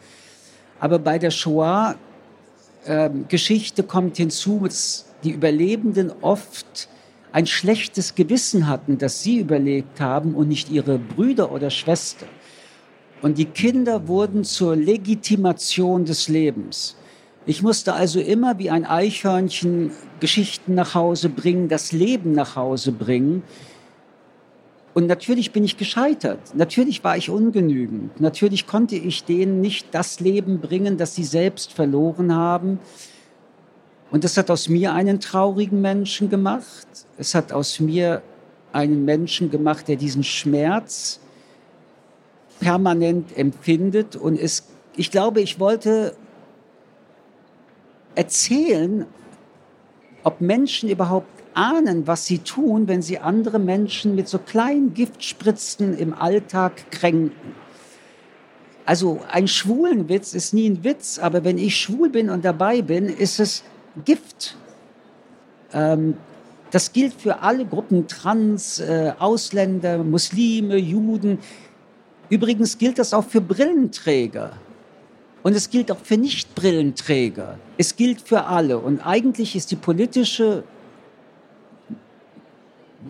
Aber 0.79 0.99
bei 0.99 1.19
der 1.19 1.31
Shoah-Geschichte 1.31 3.81
äh, 3.81 3.85
kommt 3.85 4.15
hinzu, 4.17 4.61
dass 4.63 5.07
die 5.23 5.31
Überlebenden 5.31 6.13
oft 6.21 6.87
ein 7.33 7.45
schlechtes 7.45 8.15
Gewissen 8.15 8.67
hatten, 8.67 8.97
dass 8.97 9.21
sie 9.21 9.39
überlebt 9.39 9.99
haben 9.99 10.33
und 10.33 10.47
nicht 10.47 10.71
ihre 10.71 10.97
Brüder 10.97 11.51
oder 11.51 11.69
Schwestern. 11.69 12.29
Und 13.21 13.37
die 13.37 13.45
Kinder 13.45 14.07
wurden 14.07 14.43
zur 14.43 14.75
Legitimation 14.75 16.05
des 16.05 16.27
Lebens. 16.27 16.95
Ich 17.47 17.63
musste 17.63 17.93
also 17.93 18.19
immer 18.19 18.59
wie 18.59 18.69
ein 18.69 18.85
Eichhörnchen 18.85 19.91
Geschichten 20.19 20.75
nach 20.75 20.93
Hause 20.93 21.29
bringen, 21.29 21.69
das 21.69 21.93
Leben 21.93 22.33
nach 22.33 22.55
Hause 22.55 22.91
bringen. 22.91 23.41
Und 24.93 25.07
natürlich 25.07 25.51
bin 25.51 25.63
ich 25.63 25.77
gescheitert. 25.77 26.39
Natürlich 26.55 27.03
war 27.03 27.17
ich 27.17 27.29
ungenügend. 27.29 28.19
Natürlich 28.19 28.67
konnte 28.67 28.95
ich 28.95 29.23
denen 29.23 29.61
nicht 29.61 29.87
das 29.93 30.19
Leben 30.19 30.59
bringen, 30.59 30.97
das 30.97 31.15
sie 31.15 31.23
selbst 31.23 31.71
verloren 31.71 32.35
haben. 32.35 32.79
Und 34.11 34.23
das 34.23 34.37
hat 34.37 34.51
aus 34.51 34.69
mir 34.69 34.93
einen 34.93 35.19
traurigen 35.19 35.81
Menschen 35.81 36.29
gemacht. 36.29 36.87
Es 37.17 37.33
hat 37.33 37.51
aus 37.51 37.79
mir 37.79 38.21
einen 38.73 39.05
Menschen 39.05 39.49
gemacht, 39.49 39.87
der 39.87 39.95
diesen 39.95 40.23
Schmerz 40.23 41.19
permanent 42.59 43.37
empfindet. 43.37 44.15
Und 44.15 44.39
es, 44.39 44.63
ich 44.95 45.11
glaube, 45.11 45.41
ich 45.41 45.59
wollte 45.59 46.15
erzählen, 48.15 49.05
ob 50.23 50.41
Menschen 50.41 50.89
überhaupt 50.89 51.27
ahnen, 51.53 52.05
was 52.05 52.25
sie 52.25 52.39
tun, 52.39 52.87
wenn 52.87 53.01
sie 53.01 53.19
andere 53.19 53.59
Menschen 53.59 54.15
mit 54.15 54.27
so 54.27 54.37
kleinen 54.37 54.93
Giftspritzen 54.93 55.97
im 55.97 56.13
Alltag 56.13 56.91
kränken. 56.91 57.55
Also 58.85 59.19
ein 59.29 59.47
schwulen 59.47 60.07
Witz 60.07 60.33
ist 60.33 60.53
nie 60.53 60.69
ein 60.69 60.83
Witz, 60.83 61.19
aber 61.19 61.43
wenn 61.43 61.57
ich 61.57 61.75
schwul 61.75 62.09
bin 62.09 62.29
und 62.29 62.45
dabei 62.45 62.81
bin, 62.81 63.07
ist 63.07 63.39
es 63.39 63.63
Gift. 64.05 64.55
Ähm, 65.73 66.15
das 66.71 66.93
gilt 66.93 67.13
für 67.13 67.41
alle 67.41 67.65
Gruppen, 67.65 68.07
Trans, 68.07 68.79
äh, 68.79 69.13
Ausländer, 69.19 69.97
Muslime, 70.03 70.77
Juden. 70.77 71.39
Übrigens 72.29 72.77
gilt 72.77 72.99
das 72.99 73.13
auch 73.13 73.23
für 73.23 73.41
Brillenträger. 73.41 74.53
Und 75.43 75.55
es 75.55 75.69
gilt 75.69 75.91
auch 75.91 75.99
für 75.99 76.17
Nicht-Brillenträger. 76.17 77.57
Es 77.77 77.95
gilt 77.95 78.21
für 78.21 78.45
alle. 78.45 78.79
Und 78.79 78.99
eigentlich 79.05 79.55
ist 79.55 79.71
die 79.71 79.75
politische 79.75 80.63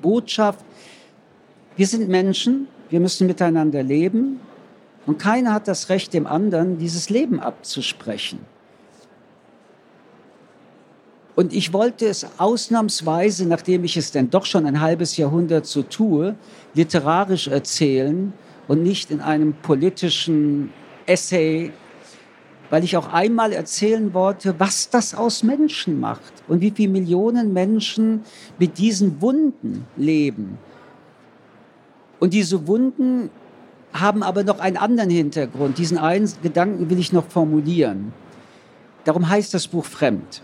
Botschaft, 0.02 0.64
wir 1.76 1.88
sind 1.88 2.10
Menschen, 2.10 2.68
wir 2.90 3.00
müssen 3.00 3.28
miteinander 3.28 3.84
leben 3.84 4.40
und 5.06 5.20
keiner 5.20 5.54
hat 5.54 5.68
das 5.68 5.90
Recht, 5.90 6.14
dem 6.14 6.28
anderen 6.28 6.78
dieses 6.78 7.10
Leben 7.10 7.40
abzusprechen. 7.40 8.40
Und 11.36 11.54
ich 11.54 11.72
wollte 11.72 12.08
es 12.08 12.26
ausnahmsweise, 12.40 13.48
nachdem 13.48 13.84
ich 13.84 13.96
es 13.96 14.12
denn 14.12 14.30
doch 14.32 14.46
schon 14.46 14.66
ein 14.66 14.82
halbes 14.82 15.18
Jahrhundert 15.18 15.68
so 15.68 15.84
tue, 15.84 16.36
literarisch 16.74 17.48
erzählen, 17.48 18.34
und 18.68 18.84
nicht 18.84 19.12
in 19.12 19.22
einem 19.22 19.54
politischen 19.54 20.72
Essay 21.06 21.72
weil 22.70 22.84
ich 22.84 22.98
auch 22.98 23.14
einmal 23.14 23.54
erzählen 23.54 24.14
wollte, 24.14 24.60
was 24.60 24.90
das 24.90 25.16
aus 25.16 25.44
Menschen 25.44 26.00
macht 26.00 26.34
und 26.48 26.62
wie 26.62 26.72
viele 26.72 26.92
Millionen 26.92 27.54
Menschen 27.54 28.24
mit 28.60 28.78
diesen 28.78 29.22
Wunden 29.22 29.86
leben. 29.96 30.58
Und 32.20 32.34
diese 32.34 32.68
Wunden 32.68 33.30
haben 33.94 34.24
aber 34.24 34.44
noch 34.44 34.60
einen 34.60 34.78
anderen 34.78 35.10
Hintergrund. 35.10 35.78
Diesen 35.78 35.98
einen 35.98 36.30
Gedanken 36.42 36.90
will 36.90 37.00
ich 37.00 37.14
noch 37.14 37.28
formulieren. 37.28 38.12
Darum 39.06 39.30
heißt 39.30 39.54
das 39.54 39.68
Buch 39.68 39.86
Fremd. 39.86 40.42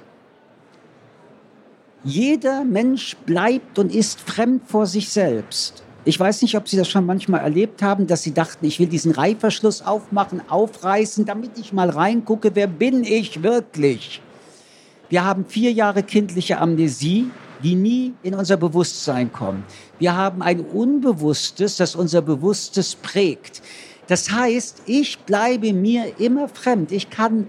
Jeder 2.06 2.64
Mensch 2.64 3.16
bleibt 3.26 3.80
und 3.80 3.94
ist 3.94 4.22
fremd 4.22 4.64
vor 4.68 4.86
sich 4.86 5.10
selbst. 5.10 5.83
Ich 6.06 6.20
weiß 6.20 6.42
nicht, 6.42 6.58
ob 6.58 6.68
Sie 6.68 6.76
das 6.76 6.90
schon 6.90 7.06
manchmal 7.06 7.42
erlebt 7.42 7.82
haben, 7.82 8.08
dass 8.08 8.24
Sie 8.24 8.34
dachten, 8.34 8.66
ich 8.66 8.78
will 8.80 8.88
diesen 8.88 9.12
Reifverschluss 9.12 9.82
aufmachen, 9.82 10.42
aufreißen, 10.50 11.26
damit 11.26 11.58
ich 11.58 11.72
mal 11.72 11.90
reingucke, 11.90 12.52
wer 12.56 12.68
bin 12.68 13.06
ich 13.06 13.42
wirklich? 13.42 14.22
Wir 15.10 15.24
haben 15.24 15.46
vier 15.46 15.72
Jahre 15.72 16.04
kindliche 16.04 16.58
Amnesie, 16.58 17.32
die 17.64 17.76
nie 17.76 18.14
in 18.22 18.34
unser 18.34 18.58
Bewusstsein 18.58 19.32
kommt. 19.32 19.64
Wir 19.98 20.18
haben 20.18 20.42
ein 20.42 20.60
Unbewusstes, 20.60 21.78
das 21.78 21.96
unser 21.96 22.22
Bewusstes 22.22 22.96
prägt. 22.96 23.62
Das 24.08 24.30
heißt, 24.30 24.82
ich 24.86 25.20
bleibe 25.20 25.72
mir 25.72 26.20
immer 26.20 26.50
fremd. 26.50 26.92
Ich 26.92 27.10
kann 27.10 27.48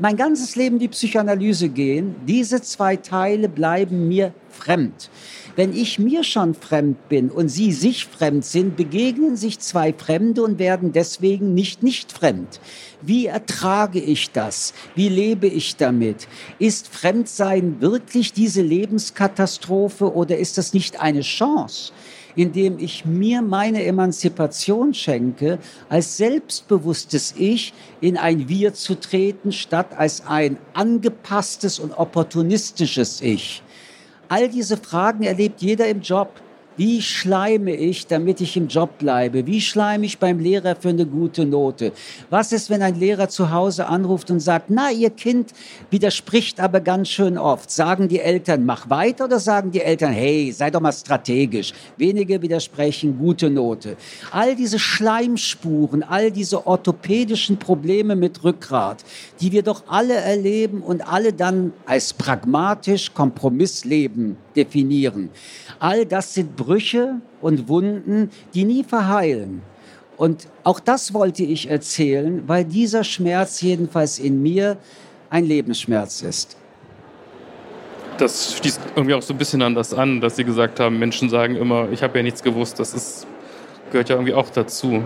mein 0.00 0.16
ganzes 0.16 0.56
Leben 0.56 0.78
die 0.78 0.88
Psychoanalyse 0.88 1.68
gehen. 1.68 2.14
Diese 2.26 2.62
zwei 2.62 2.96
Teile 2.96 3.48
bleiben 3.48 4.08
mir 4.08 4.32
fremd. 4.50 5.10
Wenn 5.54 5.74
ich 5.74 5.98
mir 5.98 6.24
schon 6.24 6.54
fremd 6.54 7.08
bin 7.08 7.30
und 7.30 7.48
Sie 7.48 7.72
sich 7.72 8.06
fremd 8.06 8.44
sind, 8.44 8.76
begegnen 8.76 9.36
sich 9.36 9.58
zwei 9.58 9.92
Fremde 9.92 10.42
und 10.42 10.58
werden 10.58 10.92
deswegen 10.92 11.52
nicht 11.52 11.82
nicht 11.82 12.12
fremd. 12.12 12.60
Wie 13.02 13.26
ertrage 13.26 14.00
ich 14.00 14.30
das? 14.30 14.72
Wie 14.94 15.08
lebe 15.08 15.46
ich 15.46 15.76
damit? 15.76 16.28
Ist 16.58 16.88
Fremdsein 16.88 17.80
wirklich 17.80 18.32
diese 18.32 18.62
Lebenskatastrophe 18.62 20.14
oder 20.14 20.38
ist 20.38 20.56
das 20.56 20.72
nicht 20.72 21.00
eine 21.00 21.20
Chance? 21.20 21.92
Indem 22.36 22.78
ich 22.78 23.04
mir 23.04 23.42
meine 23.42 23.84
Emanzipation 23.84 24.94
schenke, 24.94 25.58
als 25.88 26.16
selbstbewusstes 26.16 27.34
Ich 27.36 27.72
in 28.00 28.16
ein 28.16 28.48
Wir 28.48 28.74
zu 28.74 28.94
treten, 28.94 29.52
statt 29.52 29.88
als 29.96 30.26
ein 30.26 30.56
angepasstes 30.74 31.78
und 31.78 31.92
opportunistisches 31.92 33.20
Ich. 33.20 33.62
All 34.28 34.48
diese 34.48 34.76
Fragen 34.76 35.24
erlebt 35.24 35.60
jeder 35.60 35.88
im 35.88 36.00
Job. 36.00 36.40
Wie 36.76 37.02
schleime 37.02 37.74
ich, 37.74 38.06
damit 38.06 38.40
ich 38.40 38.56
im 38.56 38.68
Job 38.68 38.98
bleibe? 38.98 39.46
Wie 39.46 39.60
schleime 39.60 40.06
ich 40.06 40.18
beim 40.18 40.38
Lehrer 40.38 40.74
für 40.74 40.88
eine 40.88 41.04
gute 41.04 41.44
Note? 41.44 41.92
Was 42.30 42.50
ist, 42.52 42.70
wenn 42.70 42.80
ein 42.80 42.98
Lehrer 42.98 43.28
zu 43.28 43.50
Hause 43.50 43.86
anruft 43.86 44.30
und 44.30 44.40
sagt, 44.40 44.70
na, 44.70 44.90
Ihr 44.90 45.10
Kind 45.10 45.52
widerspricht 45.90 46.60
aber 46.60 46.80
ganz 46.80 47.10
schön 47.10 47.36
oft. 47.36 47.70
Sagen 47.70 48.08
die 48.08 48.20
Eltern, 48.20 48.64
mach 48.64 48.88
weiter 48.88 49.26
oder 49.26 49.38
sagen 49.38 49.70
die 49.70 49.82
Eltern, 49.82 50.12
hey, 50.12 50.50
sei 50.50 50.70
doch 50.70 50.80
mal 50.80 50.92
strategisch. 50.92 51.72
Wenige 51.98 52.40
widersprechen, 52.40 53.18
gute 53.18 53.50
Note. 53.50 53.96
All 54.30 54.56
diese 54.56 54.78
Schleimspuren, 54.78 56.02
all 56.02 56.30
diese 56.30 56.66
orthopädischen 56.66 57.58
Probleme 57.58 58.16
mit 58.16 58.42
Rückgrat, 58.44 59.04
die 59.40 59.52
wir 59.52 59.62
doch 59.62 59.82
alle 59.88 60.14
erleben 60.14 60.80
und 60.80 61.06
alle 61.06 61.34
dann 61.34 61.72
als 61.84 62.14
pragmatisch 62.14 63.12
Kompromissleben 63.12 64.36
definieren. 64.56 65.30
All 65.78 66.06
das 66.06 66.34
sind 66.34 66.56
Brüche 66.62 67.20
und 67.40 67.68
Wunden, 67.68 68.30
die 68.54 68.64
nie 68.64 68.84
verheilen. 68.84 69.62
Und 70.16 70.46
auch 70.62 70.78
das 70.78 71.14
wollte 71.14 71.42
ich 71.42 71.68
erzählen, 71.68 72.42
weil 72.46 72.64
dieser 72.64 73.02
Schmerz 73.02 73.60
jedenfalls 73.60 74.18
in 74.18 74.42
mir 74.42 74.76
ein 75.30 75.44
Lebensschmerz 75.44 76.22
ist. 76.22 76.56
Das 78.18 78.56
schließt 78.56 78.80
irgendwie 78.94 79.14
auch 79.14 79.22
so 79.22 79.34
ein 79.34 79.38
bisschen 79.38 79.62
an 79.62 79.74
das 79.74 79.92
an, 79.92 80.20
dass 80.20 80.36
Sie 80.36 80.44
gesagt 80.44 80.78
haben, 80.78 80.98
Menschen 80.98 81.28
sagen 81.28 81.56
immer, 81.56 81.90
ich 81.90 82.02
habe 82.02 82.18
ja 82.18 82.22
nichts 82.22 82.42
gewusst. 82.42 82.78
Das 82.78 82.94
ist, 82.94 83.26
gehört 83.90 84.10
ja 84.10 84.16
irgendwie 84.16 84.34
auch 84.34 84.50
dazu. 84.50 85.02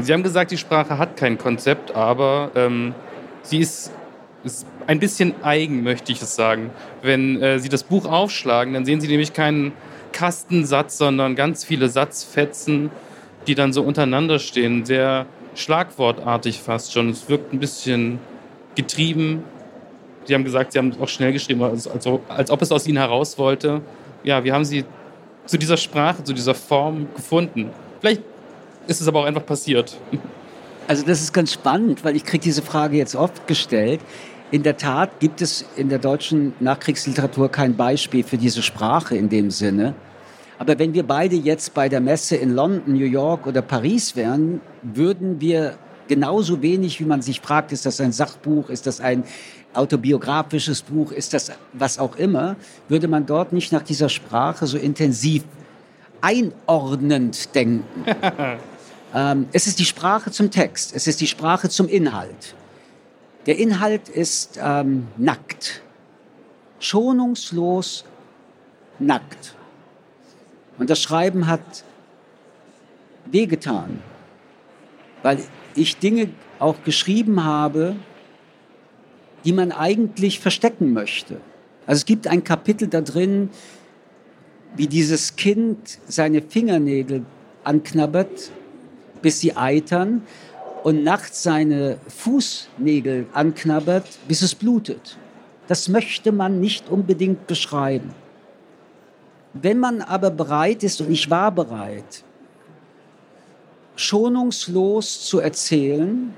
Sie 0.00 0.12
haben 0.12 0.22
gesagt, 0.22 0.50
die 0.50 0.56
Sprache 0.56 0.98
hat 0.98 1.16
kein 1.16 1.38
Konzept, 1.38 1.94
aber 1.94 2.50
ähm, 2.54 2.94
sie 3.42 3.58
ist, 3.58 3.92
ist 4.42 4.66
ein 4.86 4.98
bisschen 4.98 5.34
eigen, 5.42 5.82
möchte 5.82 6.10
ich 6.10 6.22
es 6.22 6.34
sagen. 6.34 6.70
Wenn 7.02 7.40
äh, 7.42 7.58
Sie 7.58 7.68
das 7.68 7.84
Buch 7.84 8.06
aufschlagen, 8.06 8.72
dann 8.72 8.84
sehen 8.86 9.00
Sie 9.00 9.08
nämlich 9.08 9.34
keinen 9.34 9.72
Kastensatz, 10.16 10.96
sondern 10.96 11.36
ganz 11.36 11.62
viele 11.62 11.90
Satzfetzen, 11.90 12.90
die 13.46 13.54
dann 13.54 13.74
so 13.74 13.82
untereinander 13.82 14.38
stehen. 14.38 14.86
Sehr 14.86 15.26
schlagwortartig 15.54 16.58
fast 16.60 16.94
schon. 16.94 17.10
Es 17.10 17.28
wirkt 17.28 17.52
ein 17.52 17.60
bisschen 17.60 18.18
getrieben. 18.76 19.44
Sie 20.24 20.32
haben 20.32 20.44
gesagt, 20.44 20.72
Sie 20.72 20.78
haben 20.78 20.88
es 20.88 20.98
auch 20.98 21.08
schnell 21.08 21.34
geschrieben, 21.34 21.62
als, 21.62 21.86
als, 21.86 22.08
als 22.28 22.50
ob 22.50 22.62
es 22.62 22.72
aus 22.72 22.86
Ihnen 22.86 22.96
heraus 22.96 23.36
wollte. 23.36 23.82
Ja, 24.24 24.42
wie 24.42 24.52
haben 24.52 24.64
Sie 24.64 24.86
zu 25.44 25.58
dieser 25.58 25.76
Sprache, 25.76 26.24
zu 26.24 26.32
dieser 26.32 26.54
Form 26.54 27.08
gefunden? 27.14 27.68
Vielleicht 28.00 28.22
ist 28.86 29.02
es 29.02 29.08
aber 29.08 29.20
auch 29.20 29.26
einfach 29.26 29.44
passiert. 29.44 29.98
Also 30.88 31.04
das 31.04 31.20
ist 31.20 31.34
ganz 31.34 31.52
spannend, 31.52 32.04
weil 32.04 32.16
ich 32.16 32.24
kriege 32.24 32.42
diese 32.42 32.62
Frage 32.62 32.96
jetzt 32.96 33.16
oft 33.16 33.46
gestellt. 33.46 34.00
In 34.50 34.62
der 34.62 34.78
Tat 34.78 35.20
gibt 35.20 35.42
es 35.42 35.66
in 35.76 35.90
der 35.90 35.98
deutschen 35.98 36.54
Nachkriegsliteratur 36.60 37.50
kein 37.50 37.76
Beispiel 37.76 38.22
für 38.22 38.38
diese 38.38 38.62
Sprache 38.62 39.14
in 39.14 39.28
dem 39.28 39.50
Sinne. 39.50 39.94
Aber 40.58 40.78
wenn 40.78 40.94
wir 40.94 41.02
beide 41.02 41.36
jetzt 41.36 41.74
bei 41.74 41.88
der 41.88 42.00
Messe 42.00 42.36
in 42.36 42.54
London, 42.54 42.94
New 42.94 43.04
York 43.04 43.46
oder 43.46 43.62
Paris 43.62 44.16
wären, 44.16 44.60
würden 44.82 45.40
wir 45.40 45.78
genauso 46.08 46.62
wenig, 46.62 47.00
wie 47.00 47.04
man 47.04 47.20
sich 47.22 47.40
fragt, 47.40 47.72
ist 47.72 47.84
das 47.84 48.00
ein 48.00 48.12
Sachbuch, 48.12 48.70
ist 48.70 48.86
das 48.86 49.00
ein 49.00 49.24
autobiografisches 49.74 50.82
Buch, 50.82 51.12
ist 51.12 51.34
das 51.34 51.52
was 51.72 51.98
auch 51.98 52.16
immer, 52.16 52.56
würde 52.88 53.08
man 53.08 53.26
dort 53.26 53.52
nicht 53.52 53.72
nach 53.72 53.82
dieser 53.82 54.08
Sprache 54.08 54.66
so 54.66 54.78
intensiv 54.78 55.44
einordnend 56.22 57.54
denken. 57.54 58.04
ähm, 59.14 59.46
es 59.52 59.66
ist 59.66 59.78
die 59.78 59.84
Sprache 59.84 60.30
zum 60.30 60.50
Text, 60.50 60.94
es 60.94 61.06
ist 61.06 61.20
die 61.20 61.26
Sprache 61.26 61.68
zum 61.68 61.88
Inhalt. 61.88 62.54
Der 63.44 63.58
Inhalt 63.58 64.08
ist 64.08 64.58
ähm, 64.62 65.08
nackt, 65.18 65.82
schonungslos 66.80 68.04
nackt. 68.98 69.55
Und 70.78 70.90
das 70.90 71.00
Schreiben 71.00 71.46
hat 71.46 71.84
wehgetan, 73.30 73.98
weil 75.22 75.38
ich 75.74 75.98
Dinge 75.98 76.28
auch 76.58 76.82
geschrieben 76.84 77.44
habe, 77.44 77.96
die 79.44 79.52
man 79.52 79.72
eigentlich 79.72 80.40
verstecken 80.40 80.92
möchte. 80.92 81.40
Also 81.86 82.00
es 82.00 82.06
gibt 82.06 82.26
ein 82.26 82.44
Kapitel 82.44 82.88
da 82.88 83.00
drin, 83.00 83.50
wie 84.74 84.86
dieses 84.86 85.36
Kind 85.36 85.98
seine 86.06 86.42
Fingernägel 86.42 87.24
anknabbert, 87.64 88.50
bis 89.22 89.40
sie 89.40 89.56
eitern 89.56 90.22
und 90.82 91.02
nachts 91.02 91.42
seine 91.42 91.98
Fußnägel 92.08 93.26
anknabbert, 93.32 94.06
bis 94.28 94.42
es 94.42 94.54
blutet. 94.54 95.16
Das 95.68 95.88
möchte 95.88 96.32
man 96.32 96.60
nicht 96.60 96.88
unbedingt 96.88 97.46
beschreiben. 97.46 98.14
Wenn 99.62 99.78
man 99.78 100.02
aber 100.02 100.30
bereit 100.30 100.82
ist, 100.82 101.00
und 101.00 101.10
ich 101.10 101.30
war 101.30 101.52
bereit, 101.52 102.22
schonungslos 103.96 105.26
zu 105.26 105.40
erzählen, 105.40 106.34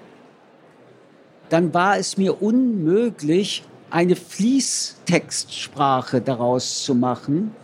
dann 1.49 1.75
war 1.75 1.99
es 1.99 2.17
mir 2.17 2.41
unmöglich, 2.43 3.65
eine 3.91 4.15
Fließtextsprache 4.17 6.21
daraus 6.21 6.85
zu 6.85 6.95
machen, 6.95 7.57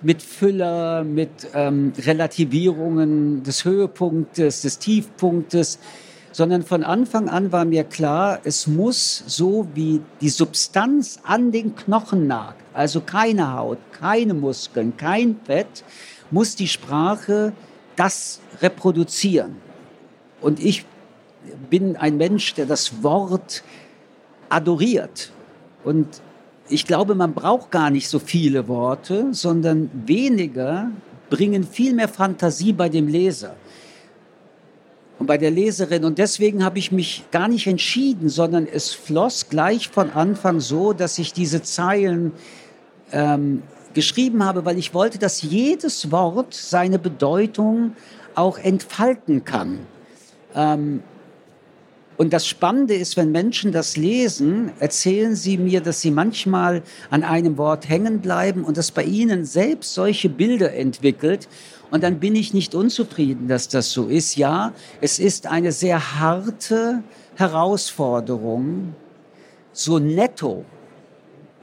mit 0.00 0.22
Füller, 0.22 1.02
mit 1.04 1.48
ähm, 1.54 1.92
Relativierungen 1.98 3.42
des 3.42 3.64
Höhepunktes, 3.64 4.62
des 4.62 4.78
Tiefpunktes, 4.78 5.80
sondern 6.32 6.62
von 6.62 6.82
Anfang 6.82 7.28
an 7.28 7.52
war 7.52 7.64
mir 7.64 7.84
klar, 7.84 8.40
es 8.44 8.66
muss 8.66 9.22
so 9.26 9.68
wie 9.74 10.00
die 10.20 10.30
Substanz 10.30 11.20
an 11.22 11.52
den 11.52 11.76
Knochen 11.76 12.26
nagt, 12.26 12.62
also 12.72 13.00
keine 13.00 13.54
Haut, 13.54 13.78
keine 13.92 14.34
Muskeln, 14.34 14.96
kein 14.96 15.36
Fett, 15.44 15.84
muss 16.30 16.56
die 16.56 16.68
Sprache 16.68 17.52
das 17.96 18.40
reproduzieren. 18.60 19.56
Und 20.40 20.58
ich 20.58 20.86
bin 21.70 21.96
ein 21.96 22.16
Mensch, 22.16 22.54
der 22.54 22.66
das 22.66 23.02
Wort 23.02 23.62
adoriert. 24.48 25.30
Und 25.84 26.22
ich 26.68 26.86
glaube, 26.86 27.14
man 27.14 27.34
braucht 27.34 27.70
gar 27.70 27.90
nicht 27.90 28.08
so 28.08 28.18
viele 28.18 28.68
Worte, 28.68 29.28
sondern 29.32 29.90
weniger 30.06 30.90
bringen 31.28 31.64
viel 31.64 31.94
mehr 31.94 32.08
Fantasie 32.08 32.72
bei 32.72 32.88
dem 32.88 33.08
Leser 33.08 33.54
und 35.22 35.26
bei 35.26 35.38
der 35.38 35.50
Leserin. 35.50 36.04
Und 36.04 36.18
deswegen 36.18 36.64
habe 36.64 36.78
ich 36.78 36.92
mich 36.92 37.24
gar 37.30 37.48
nicht 37.48 37.66
entschieden, 37.66 38.28
sondern 38.28 38.66
es 38.66 38.92
floss 38.92 39.48
gleich 39.48 39.88
von 39.88 40.10
Anfang 40.10 40.60
so, 40.60 40.92
dass 40.92 41.18
ich 41.18 41.32
diese 41.32 41.62
Zeilen 41.62 42.32
ähm, 43.12 43.62
geschrieben 43.94 44.44
habe, 44.44 44.64
weil 44.64 44.78
ich 44.78 44.94
wollte, 44.94 45.18
dass 45.18 45.42
jedes 45.42 46.10
Wort 46.10 46.54
seine 46.54 46.98
Bedeutung 46.98 47.94
auch 48.34 48.58
entfalten 48.58 49.44
kann. 49.44 49.80
Ähm, 50.54 51.02
Und 52.18 52.32
das 52.32 52.46
Spannende 52.46 52.94
ist, 52.94 53.16
wenn 53.16 53.32
Menschen 53.32 53.72
das 53.72 53.96
lesen, 53.96 54.70
erzählen 54.80 55.34
sie 55.34 55.56
mir, 55.56 55.80
dass 55.80 56.00
sie 56.02 56.10
manchmal 56.10 56.82
an 57.10 57.24
einem 57.24 57.56
Wort 57.56 57.88
hängen 57.88 58.20
bleiben 58.20 58.64
und 58.64 58.76
dass 58.76 58.90
bei 58.90 59.02
ihnen 59.02 59.44
selbst 59.44 59.94
solche 59.94 60.28
Bilder 60.28 60.72
entwickelt. 60.72 61.48
Und 61.92 62.02
dann 62.02 62.18
bin 62.18 62.34
ich 62.34 62.54
nicht 62.54 62.74
unzufrieden, 62.74 63.46
dass 63.48 63.68
das 63.68 63.92
so 63.92 64.06
ist. 64.06 64.36
Ja, 64.36 64.72
es 65.00 65.18
ist 65.18 65.46
eine 65.46 65.72
sehr 65.72 66.18
harte 66.18 67.04
Herausforderung, 67.36 68.94
so 69.72 69.98
netto 69.98 70.64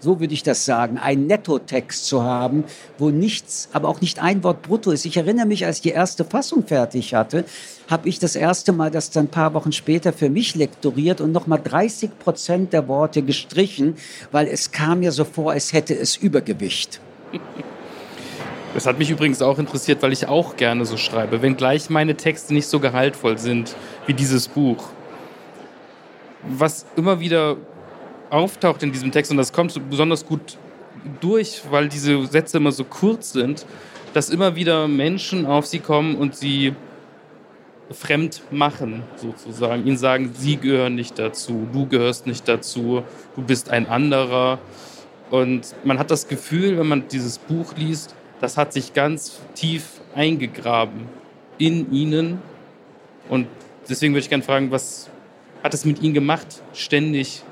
so 0.02 0.20
würde 0.20 0.34
ich 0.34 0.44
das 0.44 0.66
sagen, 0.66 0.98
einen 0.98 1.28
Nettotext 1.28 2.06
zu 2.06 2.24
haben, 2.24 2.64
wo 2.98 3.10
nichts, 3.10 3.70
aber 3.74 3.90
auch 3.90 4.02
nicht 4.02 4.20
ein 4.20 4.44
Wort 4.44 4.62
brutto 4.62 4.92
ist. 4.92 5.06
Ich 5.06 5.18
erinnere 5.18 5.46
mich, 5.46 5.66
als 5.66 5.78
ich 5.78 5.82
die 5.82 5.90
erste 5.90 6.24
Fassung 6.24 6.66
fertig 6.66 7.14
hatte, 7.14 7.46
habe 7.90 8.08
ich 8.08 8.20
das 8.20 8.36
erste 8.36 8.72
Mal 8.72 8.92
das 8.92 9.10
dann 9.10 9.26
ein 9.26 9.30
paar 9.30 9.54
Wochen 9.54 9.72
später 9.72 10.14
für 10.14 10.30
mich 10.30 10.56
lektoriert 10.56 11.22
und 11.22 11.32
nochmal 11.32 11.62
30 11.62 12.18
Prozent 12.18 12.74
der 12.74 12.88
Worte 12.88 13.22
gestrichen, 13.24 13.96
weil 14.32 14.48
es 14.48 14.72
kam 14.72 15.00
mir 15.00 15.12
so 15.12 15.26
vor, 15.26 15.52
als 15.52 15.74
hätte 15.74 15.98
es 15.98 16.16
Übergewicht. 16.16 17.02
Das 18.74 18.86
hat 18.86 19.00
mich 19.00 19.10
übrigens 19.10 19.42
auch 19.42 19.58
interessiert, 19.58 20.02
weil 20.04 20.14
ich 20.14 20.28
auch 20.28 20.56
gerne 20.56 20.86
so 20.86 20.96
schreibe, 20.96 21.42
wenngleich 21.42 21.90
meine 21.90 22.16
Texte 22.16 22.54
nicht 22.54 22.68
so 22.68 22.80
gehaltvoll 22.80 23.38
sind 23.38 23.76
wie 24.06 24.14
dieses 24.14 24.48
Buch. 24.48 24.90
Was 26.44 26.86
immer 26.96 27.20
wieder 27.20 27.58
auftaucht 28.30 28.84
in 28.84 28.92
diesem 28.92 29.12
Text, 29.12 29.32
und 29.32 29.38
das 29.38 29.52
kommt 29.52 29.72
so 29.72 29.80
besonders 29.82 30.26
gut 30.26 30.58
durch, 31.20 31.62
weil 31.72 31.90
diese 31.90 32.26
Sätze 32.28 32.58
immer 32.58 32.72
so 32.72 32.84
kurz 32.84 33.34
sind, 33.34 33.66
dass 34.14 34.30
immer 34.30 34.56
wieder 34.56 34.88
Menschen 34.88 35.46
auf 35.46 35.66
sie 35.66 35.80
kommen 35.80 36.16
und 36.16 36.36
sie 36.36 36.74
fremd 37.92 38.44
machen, 38.52 39.04
sozusagen. 39.16 39.86
Ihnen 39.86 39.98
sagen, 39.98 40.32
sie 40.38 40.58
gehören 40.58 40.96
nicht 40.96 41.18
dazu, 41.18 41.68
du 41.74 41.88
gehörst 41.88 42.28
nicht 42.28 42.48
dazu, 42.48 43.04
du 43.36 43.42
bist 43.42 43.72
ein 43.72 43.88
anderer. 43.88 44.60
Und 45.32 45.76
man 45.84 46.00
hat 46.00 46.12
das 46.12 46.28
Gefühl, 46.28 46.78
wenn 46.78 46.88
man 46.88 47.08
dieses 47.08 47.38
Buch 47.40 47.74
liest, 47.76 48.16
das 48.42 48.58
hat 48.58 48.74
sich 48.74 48.94
ganz 48.94 49.40
tief 49.56 50.02
eingegraben 50.16 51.08
in 51.58 51.92
ihnen. 51.92 52.42
Und 53.28 53.48
deswegen 53.88 54.14
würde 54.14 54.22
ich 54.22 54.30
gerne 54.30 54.44
fragen, 54.44 54.72
was 54.72 55.10
hat 55.64 55.74
es 55.74 55.86
mit 55.86 56.02
ihnen 56.02 56.14
gemacht, 56.14 56.62
ständig 56.74 57.44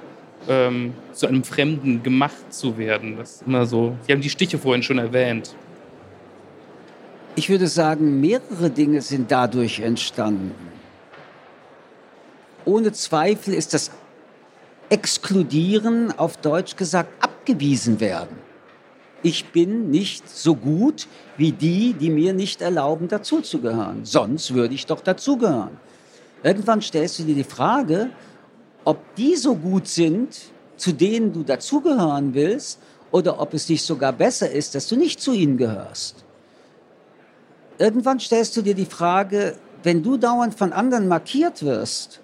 ähm, 0.47 0.93
zu 1.13 1.27
einem 1.27 1.43
Fremden 1.43 2.03
gemacht 2.03 2.53
zu 2.53 2.77
werden. 2.77 3.17
Das 3.17 3.35
ist 3.35 3.43
immer 3.45 3.65
so. 3.65 3.95
Sie 4.05 4.13
haben 4.13 4.21
die 4.21 4.29
Stiche 4.29 4.57
vorhin 4.57 4.81
schon 4.81 4.97
erwähnt. 4.97 5.55
Ich 7.35 7.49
würde 7.49 7.67
sagen, 7.67 8.19
mehrere 8.19 8.69
Dinge 8.69 9.01
sind 9.01 9.29
dadurch 9.29 9.79
entstanden. 9.81 10.55
Ohne 12.65 12.91
Zweifel 12.91 13.53
ist 13.53 13.73
das 13.73 13.91
Exkludieren 14.89 16.17
auf 16.17 16.37
Deutsch 16.37 16.75
gesagt 16.75 17.11
abgewiesen 17.21 17.99
werden. 17.99 18.46
Ich 19.23 19.51
bin 19.51 19.89
nicht 19.89 20.29
so 20.29 20.55
gut 20.55 21.07
wie 21.37 21.51
die, 21.51 21.93
die 21.93 22.09
mir 22.09 22.33
nicht 22.33 22.61
erlauben, 22.61 23.07
dazuzugehören. 23.07 24.05
Sonst 24.05 24.53
würde 24.53 24.75
ich 24.75 24.85
doch 24.85 25.01
dazugehören. 25.01 25.77
Irgendwann 26.43 26.81
stellst 26.81 27.19
du 27.19 27.23
dir 27.23 27.35
die 27.35 27.43
Frage, 27.43 28.11
ob 28.83 29.15
die 29.15 29.35
so 29.35 29.55
gut 29.55 29.87
sind, 29.87 30.37
zu 30.77 30.91
denen 30.91 31.33
du 31.33 31.43
dazugehören 31.43 32.33
willst, 32.33 32.79
oder 33.11 33.39
ob 33.39 33.53
es 33.53 33.69
nicht 33.69 33.83
sogar 33.83 34.13
besser 34.13 34.51
ist, 34.51 34.75
dass 34.75 34.87
du 34.87 34.95
nicht 34.95 35.21
zu 35.21 35.31
ihnen 35.31 35.57
gehörst. 35.57 36.23
Irgendwann 37.77 38.19
stellst 38.19 38.55
du 38.57 38.61
dir 38.61 38.75
die 38.75 38.85
Frage, 38.85 39.55
wenn 39.83 40.03
du 40.03 40.17
dauernd 40.17 40.55
von 40.55 40.73
anderen 40.73 41.07
markiert 41.07 41.63
wirst, 41.63 42.19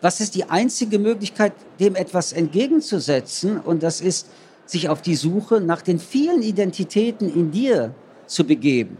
was 0.00 0.20
ist 0.20 0.34
die 0.34 0.44
einzige 0.44 0.98
Möglichkeit, 0.98 1.54
dem 1.80 1.94
etwas 1.94 2.34
entgegenzusetzen? 2.34 3.58
Und 3.58 3.82
das 3.82 4.02
ist, 4.02 4.28
sich 4.66 4.88
auf 4.88 5.02
die 5.02 5.14
Suche 5.14 5.60
nach 5.60 5.82
den 5.82 5.98
vielen 5.98 6.42
Identitäten 6.42 7.32
in 7.32 7.50
dir 7.50 7.94
zu 8.26 8.44
begeben. 8.44 8.96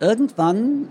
Irgendwann 0.00 0.88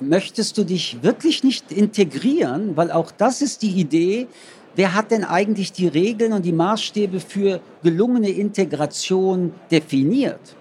möchtest 0.00 0.58
du 0.58 0.64
dich 0.64 1.02
wirklich 1.02 1.42
nicht 1.42 1.72
integrieren, 1.72 2.76
weil 2.76 2.90
auch 2.90 3.10
das 3.10 3.42
ist 3.42 3.62
die 3.62 3.70
Idee, 3.70 4.28
wer 4.76 4.94
hat 4.94 5.10
denn 5.10 5.24
eigentlich 5.24 5.72
die 5.72 5.88
Regeln 5.88 6.32
und 6.32 6.44
die 6.44 6.52
Maßstäbe 6.52 7.20
für 7.20 7.60
gelungene 7.82 8.30
Integration 8.30 9.52
definiert? 9.70 10.54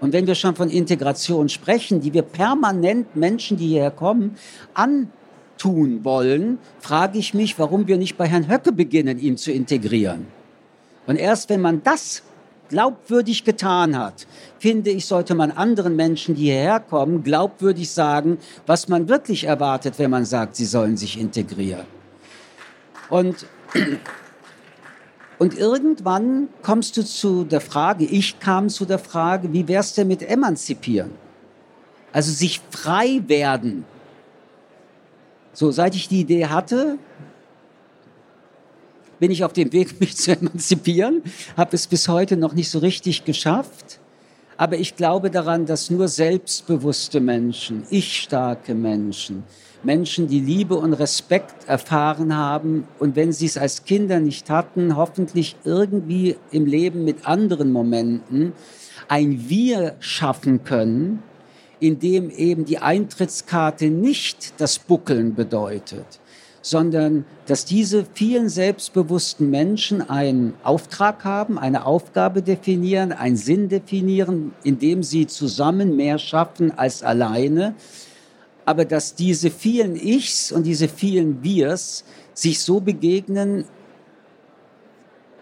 Und 0.00 0.12
wenn 0.12 0.26
wir 0.26 0.34
schon 0.34 0.54
von 0.54 0.70
Integration 0.70 1.48
sprechen, 1.48 2.00
die 2.00 2.12
wir 2.12 2.22
permanent 2.22 3.14
Menschen, 3.16 3.56
die 3.56 3.68
hierher 3.68 3.90
kommen, 3.90 4.36
antun 4.74 6.04
wollen, 6.04 6.58
frage 6.80 7.18
ich 7.18 7.34
mich, 7.34 7.58
warum 7.58 7.86
wir 7.86 7.96
nicht 7.96 8.16
bei 8.16 8.26
Herrn 8.26 8.48
Höcke 8.48 8.72
beginnen, 8.72 9.18
ihn 9.18 9.36
zu 9.36 9.52
integrieren. 9.52 10.26
Und 11.06 11.16
erst 11.16 11.50
wenn 11.50 11.60
man 11.60 11.82
das 11.82 12.22
glaubwürdig 12.68 13.44
getan 13.44 13.98
hat, 13.98 14.26
finde 14.58 14.90
ich, 14.90 15.06
sollte 15.06 15.34
man 15.34 15.50
anderen 15.50 15.96
Menschen, 15.96 16.34
die 16.34 16.44
hierher 16.44 16.80
kommen, 16.80 17.22
glaubwürdig 17.22 17.90
sagen, 17.90 18.38
was 18.66 18.88
man 18.88 19.08
wirklich 19.08 19.44
erwartet, 19.44 19.98
wenn 19.98 20.10
man 20.10 20.24
sagt, 20.24 20.56
sie 20.56 20.64
sollen 20.64 20.96
sich 20.96 21.20
integrieren. 21.20 21.86
Und, 23.10 23.46
und 25.38 25.58
irgendwann 25.58 26.48
kommst 26.62 26.96
du 26.96 27.04
zu 27.04 27.44
der 27.44 27.60
Frage, 27.60 28.04
ich 28.04 28.40
kam 28.40 28.68
zu 28.68 28.86
der 28.86 28.98
Frage, 28.98 29.52
wie 29.52 29.68
wär's 29.68 29.94
denn 29.94 30.08
mit 30.08 30.22
Emanzipieren? 30.22 31.10
Also 32.12 32.32
sich 32.32 32.60
frei 32.70 33.22
werden. 33.26 33.84
So, 35.52 35.70
seit 35.70 35.94
ich 35.94 36.08
die 36.08 36.20
Idee 36.20 36.46
hatte, 36.46 36.98
bin 39.18 39.30
ich 39.30 39.44
auf 39.44 39.52
dem 39.52 39.72
Weg, 39.72 40.00
mich 40.00 40.16
zu 40.16 40.32
emanzipieren, 40.32 41.22
habe 41.56 41.76
es 41.76 41.86
bis 41.86 42.08
heute 42.08 42.36
noch 42.36 42.54
nicht 42.54 42.70
so 42.70 42.78
richtig 42.78 43.24
geschafft. 43.24 44.00
Aber 44.56 44.76
ich 44.76 44.94
glaube 44.94 45.30
daran, 45.30 45.66
dass 45.66 45.90
nur 45.90 46.06
selbstbewusste 46.06 47.20
Menschen, 47.20 47.84
ich 47.90 48.20
starke 48.20 48.74
Menschen, 48.74 49.42
Menschen, 49.82 50.28
die 50.28 50.40
Liebe 50.40 50.76
und 50.76 50.94
Respekt 50.94 51.68
erfahren 51.68 52.36
haben 52.36 52.86
und 52.98 53.16
wenn 53.16 53.32
sie 53.32 53.46
es 53.46 53.58
als 53.58 53.84
Kinder 53.84 54.20
nicht 54.20 54.48
hatten, 54.50 54.96
hoffentlich 54.96 55.56
irgendwie 55.64 56.36
im 56.52 56.66
Leben 56.66 57.04
mit 57.04 57.26
anderen 57.26 57.72
Momenten 57.72 58.52
ein 59.08 59.48
Wir 59.48 59.96
schaffen 60.00 60.64
können, 60.64 61.22
in 61.80 61.98
dem 61.98 62.30
eben 62.30 62.64
die 62.64 62.78
Eintrittskarte 62.78 63.90
nicht 63.90 64.54
das 64.58 64.78
Buckeln 64.78 65.34
bedeutet, 65.34 66.20
sondern 66.64 67.26
dass 67.46 67.66
diese 67.66 68.06
vielen 68.14 68.48
selbstbewussten 68.48 69.50
Menschen 69.50 70.00
einen 70.08 70.54
Auftrag 70.62 71.24
haben, 71.24 71.58
eine 71.58 71.84
Aufgabe 71.84 72.40
definieren, 72.40 73.12
einen 73.12 73.36
Sinn 73.36 73.68
definieren, 73.68 74.52
indem 74.64 75.02
sie 75.02 75.26
zusammen 75.26 75.94
mehr 75.94 76.18
schaffen 76.18 76.76
als 76.76 77.02
alleine 77.02 77.74
aber 78.64 78.84
dass 78.84 79.14
diese 79.14 79.50
vielen 79.50 79.96
Ichs 79.96 80.52
und 80.52 80.64
diese 80.64 80.88
vielen 80.88 81.42
Wirs 81.42 82.04
sich 82.32 82.60
so 82.60 82.80
begegnen, 82.80 83.64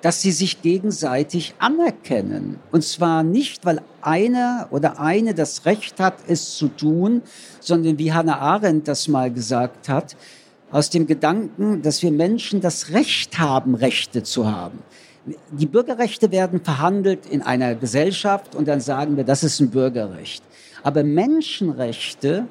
dass 0.00 0.20
sie 0.20 0.32
sich 0.32 0.62
gegenseitig 0.62 1.54
anerkennen. 1.60 2.58
Und 2.72 2.82
zwar 2.82 3.22
nicht, 3.22 3.64
weil 3.64 3.80
einer 4.00 4.66
oder 4.72 4.98
eine 4.98 5.32
das 5.32 5.64
Recht 5.64 6.00
hat, 6.00 6.14
es 6.26 6.56
zu 6.56 6.66
tun, 6.68 7.22
sondern 7.60 7.98
wie 7.98 8.12
Hannah 8.12 8.38
Arendt 8.38 8.88
das 8.88 9.06
mal 9.06 9.32
gesagt 9.32 9.88
hat, 9.88 10.16
aus 10.72 10.90
dem 10.90 11.06
Gedanken, 11.06 11.82
dass 11.82 12.02
wir 12.02 12.10
Menschen 12.10 12.60
das 12.60 12.90
Recht 12.90 13.38
haben, 13.38 13.74
Rechte 13.74 14.22
zu 14.22 14.50
haben. 14.50 14.82
Die 15.52 15.66
Bürgerrechte 15.66 16.32
werden 16.32 16.64
verhandelt 16.64 17.26
in 17.26 17.42
einer 17.42 17.76
Gesellschaft 17.76 18.56
und 18.56 18.66
dann 18.66 18.80
sagen 18.80 19.16
wir, 19.16 19.22
das 19.22 19.44
ist 19.44 19.60
ein 19.60 19.70
Bürgerrecht. 19.70 20.42
Aber 20.82 21.04
Menschenrechte 21.04 22.46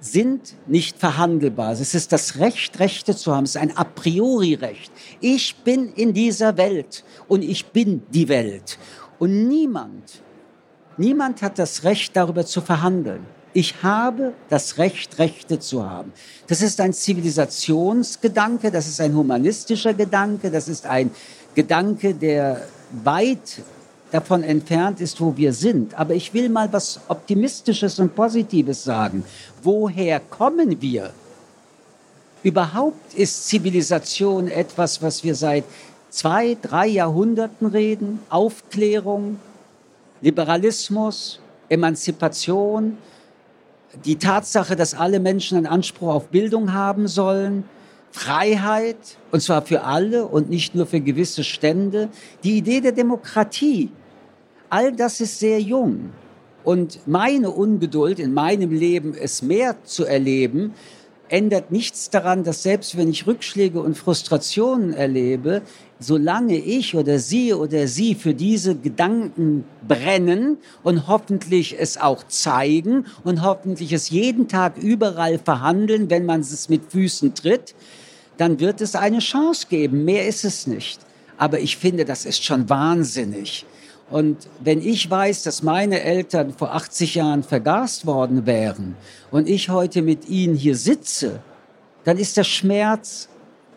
sind 0.00 0.54
nicht 0.66 0.98
verhandelbar. 0.98 1.72
Es 1.72 1.94
ist 1.94 2.12
das 2.12 2.38
Recht, 2.38 2.78
Rechte 2.80 3.14
zu 3.14 3.34
haben. 3.34 3.44
Es 3.44 3.56
ist 3.56 3.60
ein 3.60 3.76
a 3.76 3.84
priori 3.84 4.54
Recht. 4.54 4.90
Ich 5.20 5.56
bin 5.56 5.92
in 5.92 6.14
dieser 6.14 6.56
Welt 6.56 7.04
und 7.28 7.42
ich 7.42 7.66
bin 7.66 8.02
die 8.10 8.28
Welt. 8.28 8.78
Und 9.18 9.48
niemand, 9.48 10.22
niemand 10.96 11.42
hat 11.42 11.58
das 11.58 11.84
Recht, 11.84 12.16
darüber 12.16 12.46
zu 12.46 12.60
verhandeln. 12.60 13.26
Ich 13.54 13.82
habe 13.82 14.32
das 14.48 14.78
Recht, 14.78 15.18
Rechte 15.18 15.58
zu 15.58 15.88
haben. 15.88 16.12
Das 16.46 16.62
ist 16.62 16.80
ein 16.80 16.92
Zivilisationsgedanke, 16.94 18.70
das 18.70 18.88
ist 18.88 19.00
ein 19.00 19.14
humanistischer 19.14 19.92
Gedanke, 19.92 20.50
das 20.50 20.68
ist 20.68 20.86
ein 20.86 21.10
Gedanke, 21.54 22.14
der 22.14 22.66
weit 23.04 23.62
davon 24.10 24.42
entfernt 24.42 25.00
ist, 25.00 25.20
wo 25.20 25.36
wir 25.36 25.52
sind. 25.52 25.94
Aber 25.94 26.14
ich 26.14 26.32
will 26.32 26.48
mal 26.48 26.72
was 26.72 27.00
Optimistisches 27.08 27.98
und 27.98 28.14
Positives 28.14 28.84
sagen. 28.84 29.24
Woher 29.62 30.20
kommen 30.20 30.80
wir? 30.80 31.12
Überhaupt 32.42 33.14
ist 33.14 33.46
Zivilisation 33.48 34.48
etwas, 34.48 35.00
was 35.02 35.22
wir 35.24 35.34
seit 35.34 35.64
zwei, 36.10 36.56
drei 36.60 36.86
Jahrhunderten 36.88 37.66
reden. 37.66 38.18
Aufklärung, 38.28 39.38
Liberalismus, 40.20 41.38
Emanzipation, 41.68 42.98
die 44.04 44.16
Tatsache, 44.16 44.76
dass 44.76 44.94
alle 44.94 45.20
Menschen 45.20 45.56
einen 45.56 45.66
Anspruch 45.66 46.14
auf 46.14 46.28
Bildung 46.28 46.72
haben 46.72 47.08
sollen, 47.08 47.64
Freiheit, 48.10 48.96
und 49.30 49.40
zwar 49.40 49.62
für 49.62 49.84
alle 49.84 50.26
und 50.26 50.50
nicht 50.50 50.74
nur 50.74 50.86
für 50.86 51.00
gewisse 51.00 51.44
Stände, 51.44 52.08
die 52.44 52.58
Idee 52.58 52.80
der 52.80 52.92
Demokratie, 52.92 53.90
all 54.68 54.92
das 54.92 55.20
ist 55.20 55.38
sehr 55.38 55.60
jung. 55.60 56.10
Und 56.64 57.00
meine 57.06 57.50
Ungeduld 57.50 58.18
in 58.18 58.34
meinem 58.34 58.70
Leben, 58.70 59.14
es 59.14 59.42
mehr 59.42 59.82
zu 59.84 60.04
erleben, 60.04 60.74
ändert 61.32 61.72
nichts 61.72 62.10
daran, 62.10 62.44
dass 62.44 62.62
selbst 62.62 62.98
wenn 62.98 63.08
ich 63.08 63.26
Rückschläge 63.26 63.80
und 63.80 63.96
Frustrationen 63.96 64.92
erlebe, 64.92 65.62
solange 65.98 66.58
ich 66.58 66.94
oder 66.94 67.18
sie 67.18 67.54
oder 67.54 67.88
sie 67.88 68.14
für 68.14 68.34
diese 68.34 68.76
Gedanken 68.76 69.64
brennen 69.88 70.58
und 70.82 71.08
hoffentlich 71.08 71.74
es 71.78 71.96
auch 71.96 72.26
zeigen 72.28 73.06
und 73.24 73.42
hoffentlich 73.42 73.92
es 73.94 74.10
jeden 74.10 74.46
Tag 74.46 74.76
überall 74.76 75.38
verhandeln, 75.38 76.10
wenn 76.10 76.26
man 76.26 76.40
es 76.40 76.68
mit 76.68 76.92
Füßen 76.92 77.34
tritt, 77.34 77.74
dann 78.36 78.60
wird 78.60 78.82
es 78.82 78.94
eine 78.94 79.20
Chance 79.20 79.68
geben. 79.70 80.04
Mehr 80.04 80.28
ist 80.28 80.44
es 80.44 80.66
nicht. 80.66 81.00
Aber 81.38 81.60
ich 81.60 81.78
finde, 81.78 82.04
das 82.04 82.26
ist 82.26 82.44
schon 82.44 82.68
wahnsinnig. 82.68 83.64
Und 84.10 84.48
wenn 84.60 84.82
ich 84.82 85.10
weiß, 85.10 85.42
dass 85.42 85.62
meine 85.62 86.02
Eltern 86.02 86.52
vor 86.52 86.74
80 86.74 87.14
Jahren 87.14 87.42
vergast 87.42 88.06
worden 88.06 88.46
wären 88.46 88.96
und 89.30 89.48
ich 89.48 89.70
heute 89.70 90.02
mit 90.02 90.28
ihnen 90.28 90.54
hier 90.54 90.76
sitze, 90.76 91.40
dann 92.04 92.18
ist 92.18 92.36
der 92.36 92.44
Schmerz, 92.44 93.28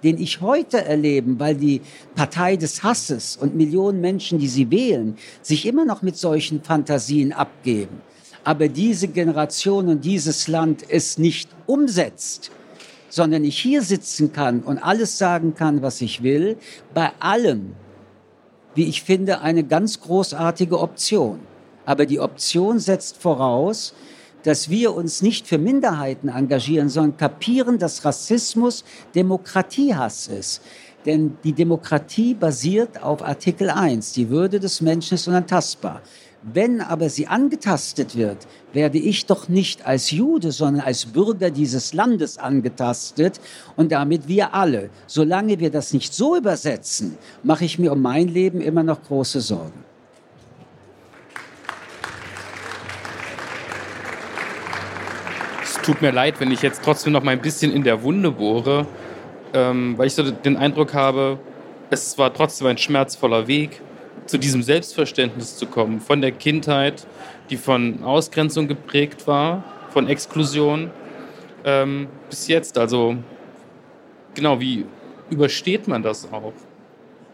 den 0.04 0.20
ich 0.20 0.42
heute 0.42 0.84
erlebe, 0.86 1.40
weil 1.40 1.56
die 1.56 1.82
Partei 2.16 2.58
des 2.58 2.84
Hasses 2.84 3.38
und 3.38 3.56
Millionen 3.56 4.02
Menschen, 4.02 4.38
die 4.38 4.48
sie 4.48 4.70
wählen, 4.70 5.18
sich 5.42 5.66
immer 5.66 5.86
noch 5.86 6.02
mit 6.02 6.18
solchen 6.18 6.62
Fantasien 6.62 7.34
abgeben. 7.34 8.02
Aber 8.44 8.68
diese 8.68 9.08
Generation 9.08 9.88
und 9.88 10.06
dieses 10.06 10.48
Land 10.48 10.84
es 10.88 11.18
nicht 11.18 11.50
umsetzt, 11.66 12.52
sondern 13.10 13.44
ich 13.44 13.58
hier 13.58 13.82
sitzen 13.82 14.32
kann 14.32 14.60
und 14.62 14.78
alles 14.78 15.18
sagen 15.18 15.56
kann, 15.56 15.82
was 15.82 16.02
ich 16.02 16.22
will, 16.22 16.58
bei 16.94 17.12
allem, 17.20 17.74
wie 18.76 18.84
ich 18.84 19.02
finde, 19.02 19.42
eine 19.42 19.64
ganz 19.64 20.00
großartige 20.02 20.80
Option. 20.80 21.40
Aber 21.86 22.06
die 22.06 22.20
Option 22.20 22.80
setzt 22.80 23.18
voraus, 23.18 23.94
dass 24.44 24.70
wir 24.70 24.94
uns 24.94 25.22
nicht 25.22 25.48
für 25.48 25.58
Minderheiten 25.58 26.30
engagieren, 26.30 26.90
sondern 26.90 27.18
kapieren, 27.18 27.80
dass 27.80 28.06
Rassismus 28.06 28.84
Demokratiehass 29.16 30.28
ist. 30.28 30.62
Denn 31.06 31.38
die 31.44 31.54
Demokratie 31.54 32.34
basiert 32.34 33.02
auf 33.02 33.24
Artikel 33.24 33.70
1. 33.70 34.14
Die 34.14 34.30
Würde 34.30 34.60
des 34.60 34.82
Menschen 34.82 35.16
ist 35.16 35.28
unantastbar. 35.28 36.02
Wenn 36.48 36.80
aber 36.80 37.10
sie 37.10 37.26
angetastet 37.26 38.16
wird, 38.16 38.38
werde 38.72 39.00
ich 39.00 39.26
doch 39.26 39.50
nicht 39.50 39.88
als 39.88 40.12
Jude, 40.12 40.52
sondern 40.52 40.86
als 40.86 41.08
Bürger 41.08 41.50
dieses 41.50 41.92
Landes 41.92 42.38
angetastet 42.38 43.42
und 43.76 43.92
damit 43.92 44.28
wir 44.28 44.54
alle. 44.54 44.92
Solange 45.08 45.60
wir 45.60 45.72
das 45.72 45.92
nicht 45.92 46.14
so 46.14 46.38
übersetzen, 46.38 47.18
mache 47.42 47.66
ich 47.66 47.80
mir 47.80 47.92
um 47.92 48.00
mein 48.00 48.28
Leben 48.28 48.62
immer 48.62 48.84
noch 48.84 49.02
große 49.02 49.42
Sorgen. 49.42 49.84
Es 55.64 55.82
tut 55.82 56.00
mir 56.00 56.12
leid, 56.12 56.40
wenn 56.40 56.52
ich 56.52 56.62
jetzt 56.62 56.84
trotzdem 56.84 57.14
noch 57.14 57.24
mal 57.24 57.32
ein 57.32 57.42
bisschen 57.42 57.72
in 57.72 57.84
der 57.84 58.04
Wunde 58.04 58.30
bohre, 58.30 58.86
ähm, 59.56 59.98
weil 59.98 60.06
ich 60.06 60.14
so 60.14 60.30
den 60.30 60.58
Eindruck 60.58 60.94
habe, 60.94 61.40
es 61.90 62.20
war 62.20 62.32
trotzdem 62.32 62.68
ein 62.68 62.78
schmerzvoller 62.78 63.48
Weg 63.48 63.82
zu 64.26 64.38
diesem 64.38 64.64
Selbstverständnis 64.64 65.58
zu 65.58 65.68
kommen, 65.68 66.00
von 66.00 66.22
der 66.22 66.32
Kindheit, 66.32 67.06
die 67.50 67.58
von 67.58 68.04
Ausgrenzung 68.04 68.68
geprägt 68.68 69.28
war, 69.28 69.64
von 69.90 70.08
Exklusion, 70.08 70.90
ähm, 71.64 72.08
bis 72.30 72.48
jetzt. 72.48 72.78
Also 72.78 73.18
genau, 74.34 74.60
wie 74.60 74.86
übersteht 75.30 75.88
man 75.88 76.04
das 76.04 76.32
auch? 76.32 76.54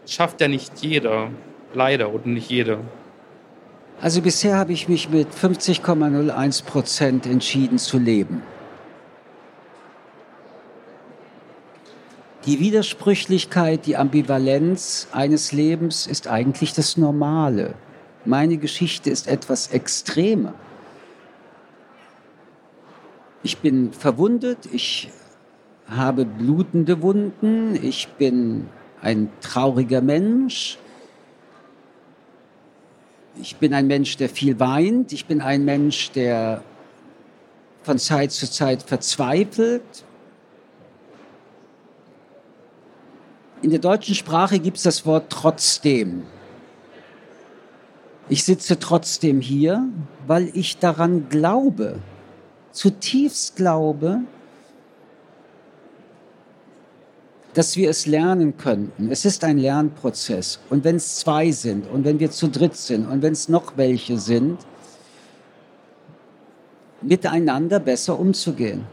Schafft 0.06 0.40
ja 0.40 0.48
nicht 0.48 0.80
jeder, 0.80 1.30
leider, 1.74 2.12
oder 2.12 2.26
nicht 2.26 2.50
jeder. 2.50 2.78
Also 4.00 4.20
bisher 4.20 4.56
habe 4.56 4.72
ich 4.72 4.88
mich 4.88 5.10
mit 5.10 5.28
50,01 5.32 6.64
Prozent 6.64 7.26
entschieden 7.26 7.78
zu 7.78 7.98
leben. 7.98 8.42
Die 12.44 12.58
Widersprüchlichkeit, 12.58 13.86
die 13.86 13.96
Ambivalenz 13.96 15.06
eines 15.12 15.52
Lebens 15.52 16.08
ist 16.08 16.26
eigentlich 16.26 16.72
das 16.72 16.96
Normale. 16.96 17.74
Meine 18.24 18.56
Geschichte 18.56 19.10
ist 19.10 19.28
etwas 19.28 19.68
extremer. 19.68 20.52
Ich 23.44 23.58
bin 23.58 23.92
verwundet, 23.92 24.58
ich 24.72 25.10
habe 25.86 26.24
blutende 26.24 27.00
Wunden, 27.00 27.76
ich 27.80 28.08
bin 28.08 28.68
ein 29.00 29.30
trauriger 29.40 30.00
Mensch, 30.00 30.78
ich 33.40 33.56
bin 33.56 33.72
ein 33.72 33.86
Mensch, 33.86 34.16
der 34.16 34.28
viel 34.28 34.58
weint, 34.58 35.12
ich 35.12 35.26
bin 35.26 35.40
ein 35.40 35.64
Mensch, 35.64 36.10
der 36.10 36.64
von 37.84 37.98
Zeit 37.98 38.32
zu 38.32 38.50
Zeit 38.50 38.82
verzweifelt, 38.82 40.04
In 43.62 43.70
der 43.70 43.78
deutschen 43.78 44.16
Sprache 44.16 44.58
gibt 44.58 44.76
es 44.76 44.82
das 44.82 45.06
Wort 45.06 45.30
trotzdem. 45.30 46.24
Ich 48.28 48.42
sitze 48.42 48.78
trotzdem 48.78 49.40
hier, 49.40 49.88
weil 50.26 50.50
ich 50.54 50.78
daran 50.78 51.28
glaube, 51.28 52.00
zutiefst 52.72 53.54
glaube, 53.54 54.22
dass 57.54 57.76
wir 57.76 57.88
es 57.88 58.06
lernen 58.06 58.56
könnten. 58.56 59.10
Es 59.12 59.24
ist 59.24 59.44
ein 59.44 59.58
Lernprozess. 59.58 60.58
Und 60.68 60.82
wenn 60.82 60.96
es 60.96 61.16
zwei 61.16 61.52
sind 61.52 61.88
und 61.88 62.04
wenn 62.04 62.18
wir 62.18 62.30
zu 62.30 62.48
dritt 62.48 62.76
sind 62.76 63.06
und 63.06 63.22
wenn 63.22 63.32
es 63.32 63.48
noch 63.48 63.76
welche 63.76 64.18
sind, 64.18 64.58
miteinander 67.00 67.78
besser 67.78 68.18
umzugehen. 68.18 68.86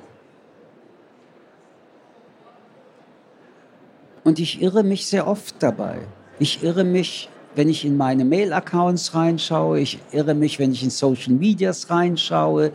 Und 4.23 4.39
ich 4.39 4.61
irre 4.61 4.83
mich 4.83 5.05
sehr 5.05 5.27
oft 5.27 5.55
dabei. 5.59 5.99
Ich 6.39 6.63
irre 6.63 6.83
mich, 6.83 7.29
wenn 7.55 7.69
ich 7.69 7.85
in 7.85 7.97
meine 7.97 8.25
Mail-Accounts 8.25 9.15
reinschaue. 9.15 9.79
Ich 9.79 9.99
irre 10.11 10.33
mich, 10.33 10.59
wenn 10.59 10.71
ich 10.71 10.83
in 10.83 10.89
Social 10.89 11.33
Medias 11.33 11.89
reinschaue. 11.89 12.71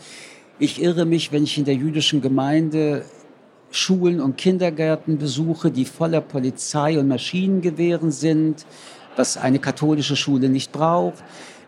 Ich 0.59 0.83
irre 0.83 1.05
mich, 1.05 1.33
wenn 1.33 1.45
ich 1.45 1.59
in 1.59 1.65
der 1.65 1.75
jüdischen 1.75 2.21
Gemeinde 2.21 3.05
Schulen 3.71 4.21
und 4.21 4.37
Kindergärten 4.37 5.19
besuche, 5.19 5.71
die 5.71 5.85
voller 5.85 6.21
Polizei 6.21 6.99
und 6.99 7.09
Maschinengewehren 7.09 8.13
sind, 8.13 8.67
was 9.17 9.37
eine 9.37 9.59
katholische 9.59 10.17
Schule 10.17 10.49
nicht 10.49 10.71
braucht. 10.71 11.25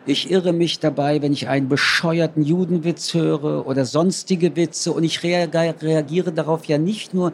Ich 0.07 0.31
irre 0.31 0.53
mich 0.53 0.79
dabei, 0.79 1.21
wenn 1.21 1.33
ich 1.33 1.49
einen 1.49 1.69
bescheuerten 1.69 2.45
Judenwitz 2.45 3.13
höre 3.13 3.67
oder 3.67 3.85
sonstige 3.85 4.55
Witze 4.55 4.93
und 4.93 5.03
ich 5.03 5.25
reagiere 5.25 6.33
darauf 6.33 6.67
ja 6.67 6.79
nicht 6.79 7.13
nur 7.13 7.33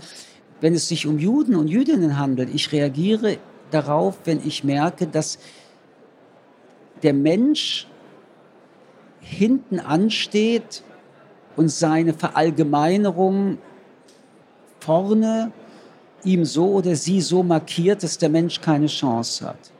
wenn 0.63 0.75
es 0.75 0.89
sich 0.89 1.07
um 1.07 1.19
Juden 1.19 1.57
und 1.57 1.67
Jüdinnen 1.69 2.19
handelt. 2.19 2.49
Ich 2.55 2.71
reagiere 2.73 3.39
darauf, 3.73 4.17
wenn 4.25 4.47
ich 4.47 4.63
merke, 4.63 5.09
dass 5.09 5.39
der 7.03 7.13
Mensch 7.13 7.89
hinten 9.21 9.81
ansteht 9.81 10.85
und 11.57 11.69
seine 11.69 12.15
Verallgemeinerung 12.15 13.59
vorne 14.79 15.51
ihm 16.23 16.45
so 16.45 16.75
oder 16.75 16.95
sie 16.95 17.21
so 17.21 17.43
markiert, 17.43 18.05
dass 18.05 18.17
der 18.17 18.29
Mensch 18.29 18.61
keine 18.61 18.87
Chance 18.87 19.49
hat. 19.49 19.73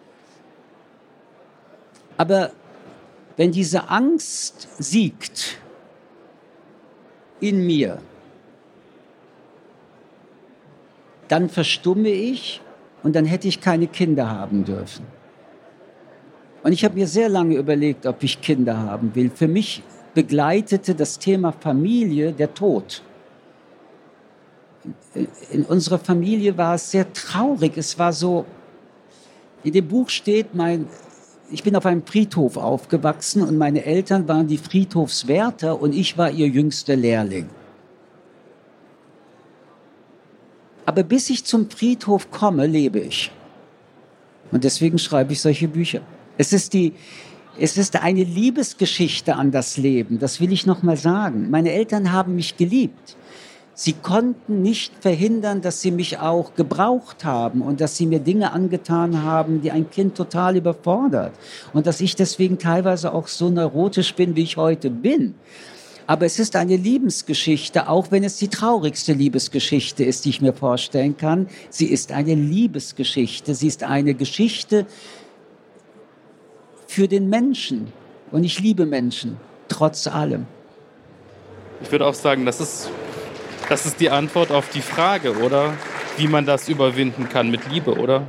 Aber 2.17 2.51
wenn 3.37 3.53
diese 3.53 3.89
Angst 3.89 4.67
siegt 4.79 5.59
in 7.39 7.65
mir, 7.65 8.01
dann 11.33 11.49
verstumme 11.49 12.11
ich 12.11 12.61
und 13.03 13.17
dann 13.17 13.25
hätte 13.25 13.49
ich 13.49 13.63
keine 13.63 13.87
Kinder 13.87 14.29
haben 14.29 14.67
dürfen. 14.67 15.07
Und 16.63 16.73
ich 16.73 16.85
habe 16.85 16.95
mir 16.95 17.07
sehr 17.07 17.31
lange 17.31 17.57
überlegt, 17.57 18.05
ob 18.05 18.23
ich 18.23 18.43
Kinder 18.43 18.77
haben 18.77 19.15
will. 19.15 19.31
Für 19.35 19.49
mich 19.49 19.83
begleitete 20.13 20.95
das 20.95 21.19
Thema 21.19 21.53
Familie 21.53 22.33
der 22.33 22.53
Tod. 22.53 23.03
In 25.51 25.65
unserer 25.65 25.99
Familie 25.99 26.59
war 26.59 26.75
es 26.75 26.91
sehr 26.91 27.11
traurig. 27.15 27.79
Es 27.79 27.99
war 27.99 28.13
so, 28.13 28.45
in 29.65 29.73
dem 29.73 29.89
Buch 29.89 30.11
steht, 30.11 30.55
mein, 30.55 30.87
ich 31.51 31.63
bin 31.63 31.75
auf 31.77 31.87
einem 31.87 32.05
Friedhof 32.05 32.59
aufgewachsen 32.59 33.41
und 33.41 33.57
meine 33.57 33.87
Eltern 33.87 34.29
waren 34.29 34.49
die 34.49 34.59
Friedhofswärter 34.59 35.81
und 35.81 35.95
ich 35.95 36.19
war 36.19 36.31
ihr 36.31 36.49
jüngster 36.49 36.95
Lehrling. 36.95 37.49
Aber 40.85 41.03
bis 41.03 41.31
ich 41.31 41.45
zum 41.45 41.71
Friedhof 41.71 42.31
komme, 42.31 42.67
lebe 42.67 42.99
ich. 43.01 43.31
Und 44.51 44.65
deswegen 44.65 44.99
schreibe 44.99 45.33
ich 45.33 45.41
solche 45.41 45.69
Bücher. 45.69 46.01
Es 46.39 46.53
ist 46.53 46.73
die, 46.73 46.93
Es 47.59 47.77
ist 47.77 48.03
eine 48.03 48.25
Liebesgeschichte 48.25 49.37
an 49.37 49.51
das 49.51 49.77
Leben, 49.77 50.19
das 50.19 50.41
will 50.41 50.53
ich 50.53 50.65
noch 50.65 50.83
mal 50.83 50.97
sagen. 50.97 51.51
Meine 51.51 51.71
Eltern 51.73 52.11
haben 52.11 52.35
mich 52.35 52.57
geliebt. 52.57 53.17
Sie 53.75 53.93
konnten 53.93 54.63
nicht 54.63 54.93
verhindern, 55.01 55.61
dass 55.61 55.81
sie 55.81 55.91
mich 55.91 56.19
auch 56.19 56.55
gebraucht 56.55 57.25
haben 57.25 57.63
und 57.63 57.81
dass 57.81 57.97
sie 57.97 58.07
mir 58.07 58.21
Dinge 58.21 58.53
angetan 58.53 59.23
haben, 59.23 59.61
die 59.61 59.71
ein 59.71 59.89
Kind 59.91 60.15
total 60.15 60.57
überfordert. 60.57 61.33
Und 61.73 61.87
dass 61.87 62.01
ich 62.01 62.17
deswegen 62.17 62.59
teilweise 62.59 63.13
auch 63.13 63.29
so 63.29 63.51
neurotisch 63.51 64.15
bin, 64.15 64.37
wie 64.37 64.43
ich 64.43 64.57
heute 64.57 64.91
bin. 64.91 65.35
Aber 66.13 66.27
es 66.27 66.39
ist 66.39 66.57
eine 66.57 66.77
Liebesgeschichte, 66.77 67.89
auch 67.89 68.11
wenn 68.11 68.23
es 68.23 68.37
die 68.37 68.49
traurigste 68.49 69.15
Liebesgeschichte 69.15 70.05
ist, 70.05 70.27
die 70.27 70.29
ich 70.29 70.43
mir 70.43 70.53
vorstellen 70.53 71.17
kann. 71.17 71.49
Sie 71.71 71.87
ist 71.87 72.13
eine 72.13 72.35
Liebesgeschichte. 72.35 73.55
Sie 73.55 73.67
ist 73.67 73.83
eine 73.83 74.13
Geschichte 74.13 74.85
für 76.87 77.09
den 77.09 77.31
Menschen. 77.31 77.95
Und 78.31 78.45
ich 78.45 78.61
liebe 78.61 78.85
Menschen, 78.85 79.39
trotz 79.69 80.07
allem. 80.07 80.45
Ich 81.81 81.91
würde 81.91 82.05
auch 82.05 82.13
sagen, 82.13 82.45
das 82.45 82.61
ist, 82.61 82.91
das 83.71 83.87
ist 83.87 83.99
die 83.99 84.11
Antwort 84.11 84.51
auf 84.51 84.69
die 84.69 84.83
Frage, 84.83 85.39
oder? 85.39 85.73
Wie 86.19 86.29
man 86.29 86.45
das 86.45 86.69
überwinden 86.69 87.31
kann 87.31 87.51
mit 87.51 87.73
Liebe, 87.73 87.95
oder? 87.95 88.27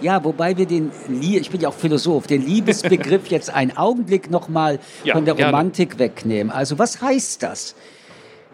Ja, 0.00 0.22
wobei 0.24 0.56
wir 0.56 0.66
den, 0.66 0.90
ich 1.20 1.50
bin 1.50 1.60
ja 1.60 1.68
auch 1.68 1.74
Philosoph, 1.74 2.26
den 2.26 2.44
Liebesbegriff 2.44 3.26
jetzt 3.28 3.50
einen 3.50 3.76
Augenblick 3.76 4.30
nochmal 4.30 4.78
ja, 5.04 5.14
von 5.14 5.24
der 5.24 5.34
Romantik 5.34 5.96
gerne. 5.96 6.12
wegnehmen. 6.12 6.52
Also 6.52 6.78
was 6.78 7.00
heißt 7.00 7.42
das? 7.42 7.74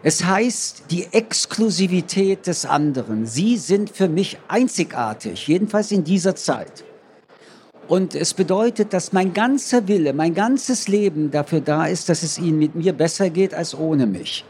Es 0.05 0.25
heißt 0.25 0.85
die 0.91 1.07
Exklusivität 1.13 2.47
des 2.47 2.67
anderen. 2.67 3.27
Sie 3.27 3.57
sind 3.57 3.91
für 3.91 4.09
mich 4.09 4.39
einzigartig, 4.49 5.47
jedenfalls 5.47 5.93
in 5.93 6.05
dieser 6.05 6.35
Zeit. 6.35 6.85
Und 7.89 8.15
es 8.15 8.35
bedeutet, 8.35 8.93
dass 8.93 9.13
mein 9.13 9.33
ganzer 9.33 9.87
Wille, 9.89 10.13
mein 10.13 10.35
ganzes 10.35 10.89
Leben 10.89 11.31
dafür 11.31 11.61
da 11.61 11.87
ist, 11.87 12.09
dass 12.09 12.23
es 12.23 12.39
ihnen 12.39 12.59
mit 12.59 12.75
mir 12.75 12.93
besser 12.93 13.31
geht 13.31 13.55
als 13.55 13.77
ohne 13.77 14.07
mich. 14.07 14.45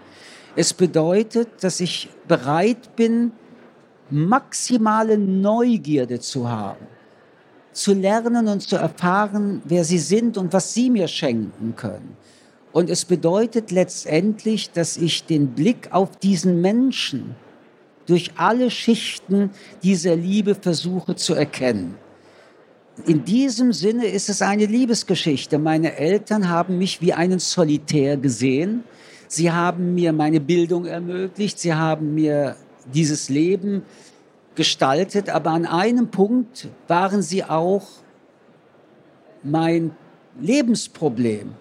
Es 0.57 0.75
bedeutet, 0.75 1.49
dass 1.61 1.81
ich 1.81 2.11
bereit 2.29 2.95
bin, 2.97 3.33
maximale 4.13 5.19
Neugierde 5.19 6.21
zu 6.21 6.49
haben, 6.49 6.87
zu 7.73 7.95
lernen 7.95 8.47
und 8.49 8.61
zu 8.61 8.77
erfahren, 8.77 9.63
wer 9.65 9.85
sie 9.85 9.99
sind 9.99 10.37
und 10.37 10.53
was 10.53 10.75
sie 10.75 10.91
mir 10.91 11.09
schenken 11.09 11.75
können. 11.75 12.17
Und 12.73 12.89
es 12.89 13.05
bedeutet 13.05 13.71
letztendlich, 13.71 14.71
dass 14.71 14.97
ich 14.97 15.25
den 15.25 15.49
Blick 15.49 15.89
auf 15.93 16.17
diesen 16.17 16.61
Menschen 16.61 17.35
durch 18.07 18.33
alle 18.37 18.71
Schichten 18.71 19.51
dieser 19.83 20.17
Liebe 20.17 20.55
versuche 20.55 21.15
zu 21.15 21.35
erkennen. 21.35 21.97
In 23.07 23.25
diesem 23.25 23.73
Sinne 23.73 24.07
ist 24.07 24.29
es 24.29 24.43
eine 24.43 24.67
Liebesgeschichte. 24.67 25.59
Meine 25.59 25.97
Eltern 25.97 26.49
haben 26.49 26.79
mich 26.79 27.01
wie 27.01 27.13
einen 27.13 27.39
Solitär 27.39 28.17
gesehen. 28.17 28.85
Sie 29.29 29.51
haben 29.51 29.95
mir 29.95 30.13
meine 30.13 30.41
Bildung 30.41 30.85
ermöglicht. 30.85 31.59
Sie 31.59 31.73
haben 31.73 32.15
mir 32.15 32.57
dieses 32.93 33.29
Leben 33.29 33.83
gestaltet, 34.55 35.31
aber 35.31 35.51
an 35.51 35.67
einem 35.67 36.11
Punkt 36.11 36.69
waren 36.89 37.23
sie 37.23 37.45
auch 37.45 37.87
mein 39.43 39.93
Lebensproblem, 40.41 41.55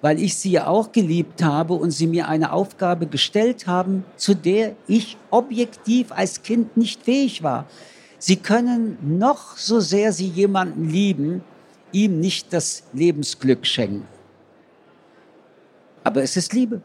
weil 0.00 0.20
ich 0.20 0.36
sie 0.36 0.52
ja 0.52 0.66
auch 0.66 0.92
geliebt 0.92 1.42
habe 1.42 1.74
und 1.74 1.90
sie 1.90 2.06
mir 2.06 2.28
eine 2.28 2.52
Aufgabe 2.52 3.06
gestellt 3.06 3.66
haben, 3.66 4.04
zu 4.16 4.34
der 4.34 4.74
ich 4.86 5.16
objektiv 5.30 6.12
als 6.12 6.42
Kind 6.42 6.76
nicht 6.76 7.02
fähig 7.02 7.42
war. 7.42 7.66
Sie 8.18 8.36
können 8.36 8.98
noch 9.18 9.56
so 9.56 9.80
sehr 9.80 10.12
sie 10.12 10.28
jemanden 10.28 10.88
lieben, 10.90 11.42
ihm 11.92 12.20
nicht 12.20 12.52
das 12.52 12.82
Lebensglück 12.92 13.66
schenken. 13.66 14.06
Aber 16.04 16.22
es 16.22 16.36
ist 16.36 16.52
Liebe. 16.52 16.82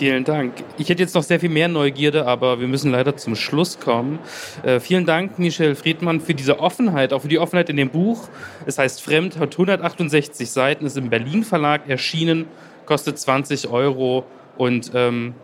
Vielen 0.00 0.24
Dank. 0.24 0.54
Ich 0.78 0.88
hätte 0.88 1.02
jetzt 1.02 1.14
noch 1.14 1.22
sehr 1.22 1.38
viel 1.38 1.50
mehr 1.50 1.68
Neugierde, 1.68 2.26
aber 2.26 2.58
wir 2.58 2.66
müssen 2.68 2.90
leider 2.90 3.18
zum 3.18 3.36
Schluss 3.36 3.78
kommen. 3.78 4.18
Äh, 4.62 4.80
vielen 4.80 5.04
Dank, 5.04 5.38
Michel 5.38 5.74
Friedmann, 5.74 6.22
für 6.22 6.32
diese 6.32 6.58
Offenheit, 6.58 7.12
auch 7.12 7.20
für 7.20 7.28
die 7.28 7.38
Offenheit 7.38 7.68
in 7.68 7.76
dem 7.76 7.90
Buch. 7.90 8.30
Es 8.64 8.78
heißt 8.78 9.02
Fremd, 9.02 9.38
hat 9.38 9.52
168 9.52 10.50
Seiten, 10.50 10.86
ist 10.86 10.96
im 10.96 11.10
Berlin 11.10 11.44
Verlag 11.44 11.86
erschienen, 11.86 12.46
kostet 12.86 13.18
20 13.18 13.68
Euro 13.68 14.24
und 14.56 14.90
ähm, 14.94 15.34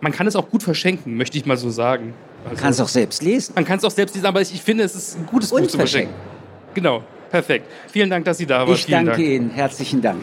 man 0.00 0.12
kann 0.12 0.28
es 0.28 0.36
auch 0.36 0.48
gut 0.48 0.62
verschenken, 0.62 1.16
möchte 1.16 1.36
ich 1.36 1.44
mal 1.44 1.56
so 1.56 1.68
sagen. 1.68 2.14
Also, 2.44 2.54
man 2.54 2.56
kann 2.56 2.70
es 2.70 2.80
auch 2.80 2.86
selbst 2.86 3.24
lesen. 3.24 3.54
Man 3.56 3.64
kann 3.64 3.78
es 3.78 3.84
auch 3.84 3.90
selbst 3.90 4.14
lesen, 4.14 4.26
aber 4.26 4.40
ich, 4.40 4.54
ich 4.54 4.62
finde, 4.62 4.84
es 4.84 4.94
ist 4.94 5.18
ein 5.18 5.26
gutes 5.26 5.50
und 5.50 5.62
Buch 5.62 5.68
zu 5.68 5.76
verschenken. 5.76 6.14
Genau, 6.72 7.02
perfekt. 7.32 7.66
Vielen 7.90 8.10
Dank, 8.10 8.24
dass 8.26 8.38
Sie 8.38 8.46
da 8.46 8.60
waren. 8.60 8.74
Ich 8.74 8.86
danke 8.86 9.10
Dank. 9.10 9.24
Ihnen. 9.24 9.50
Herzlichen 9.50 10.00
Dank. 10.00 10.22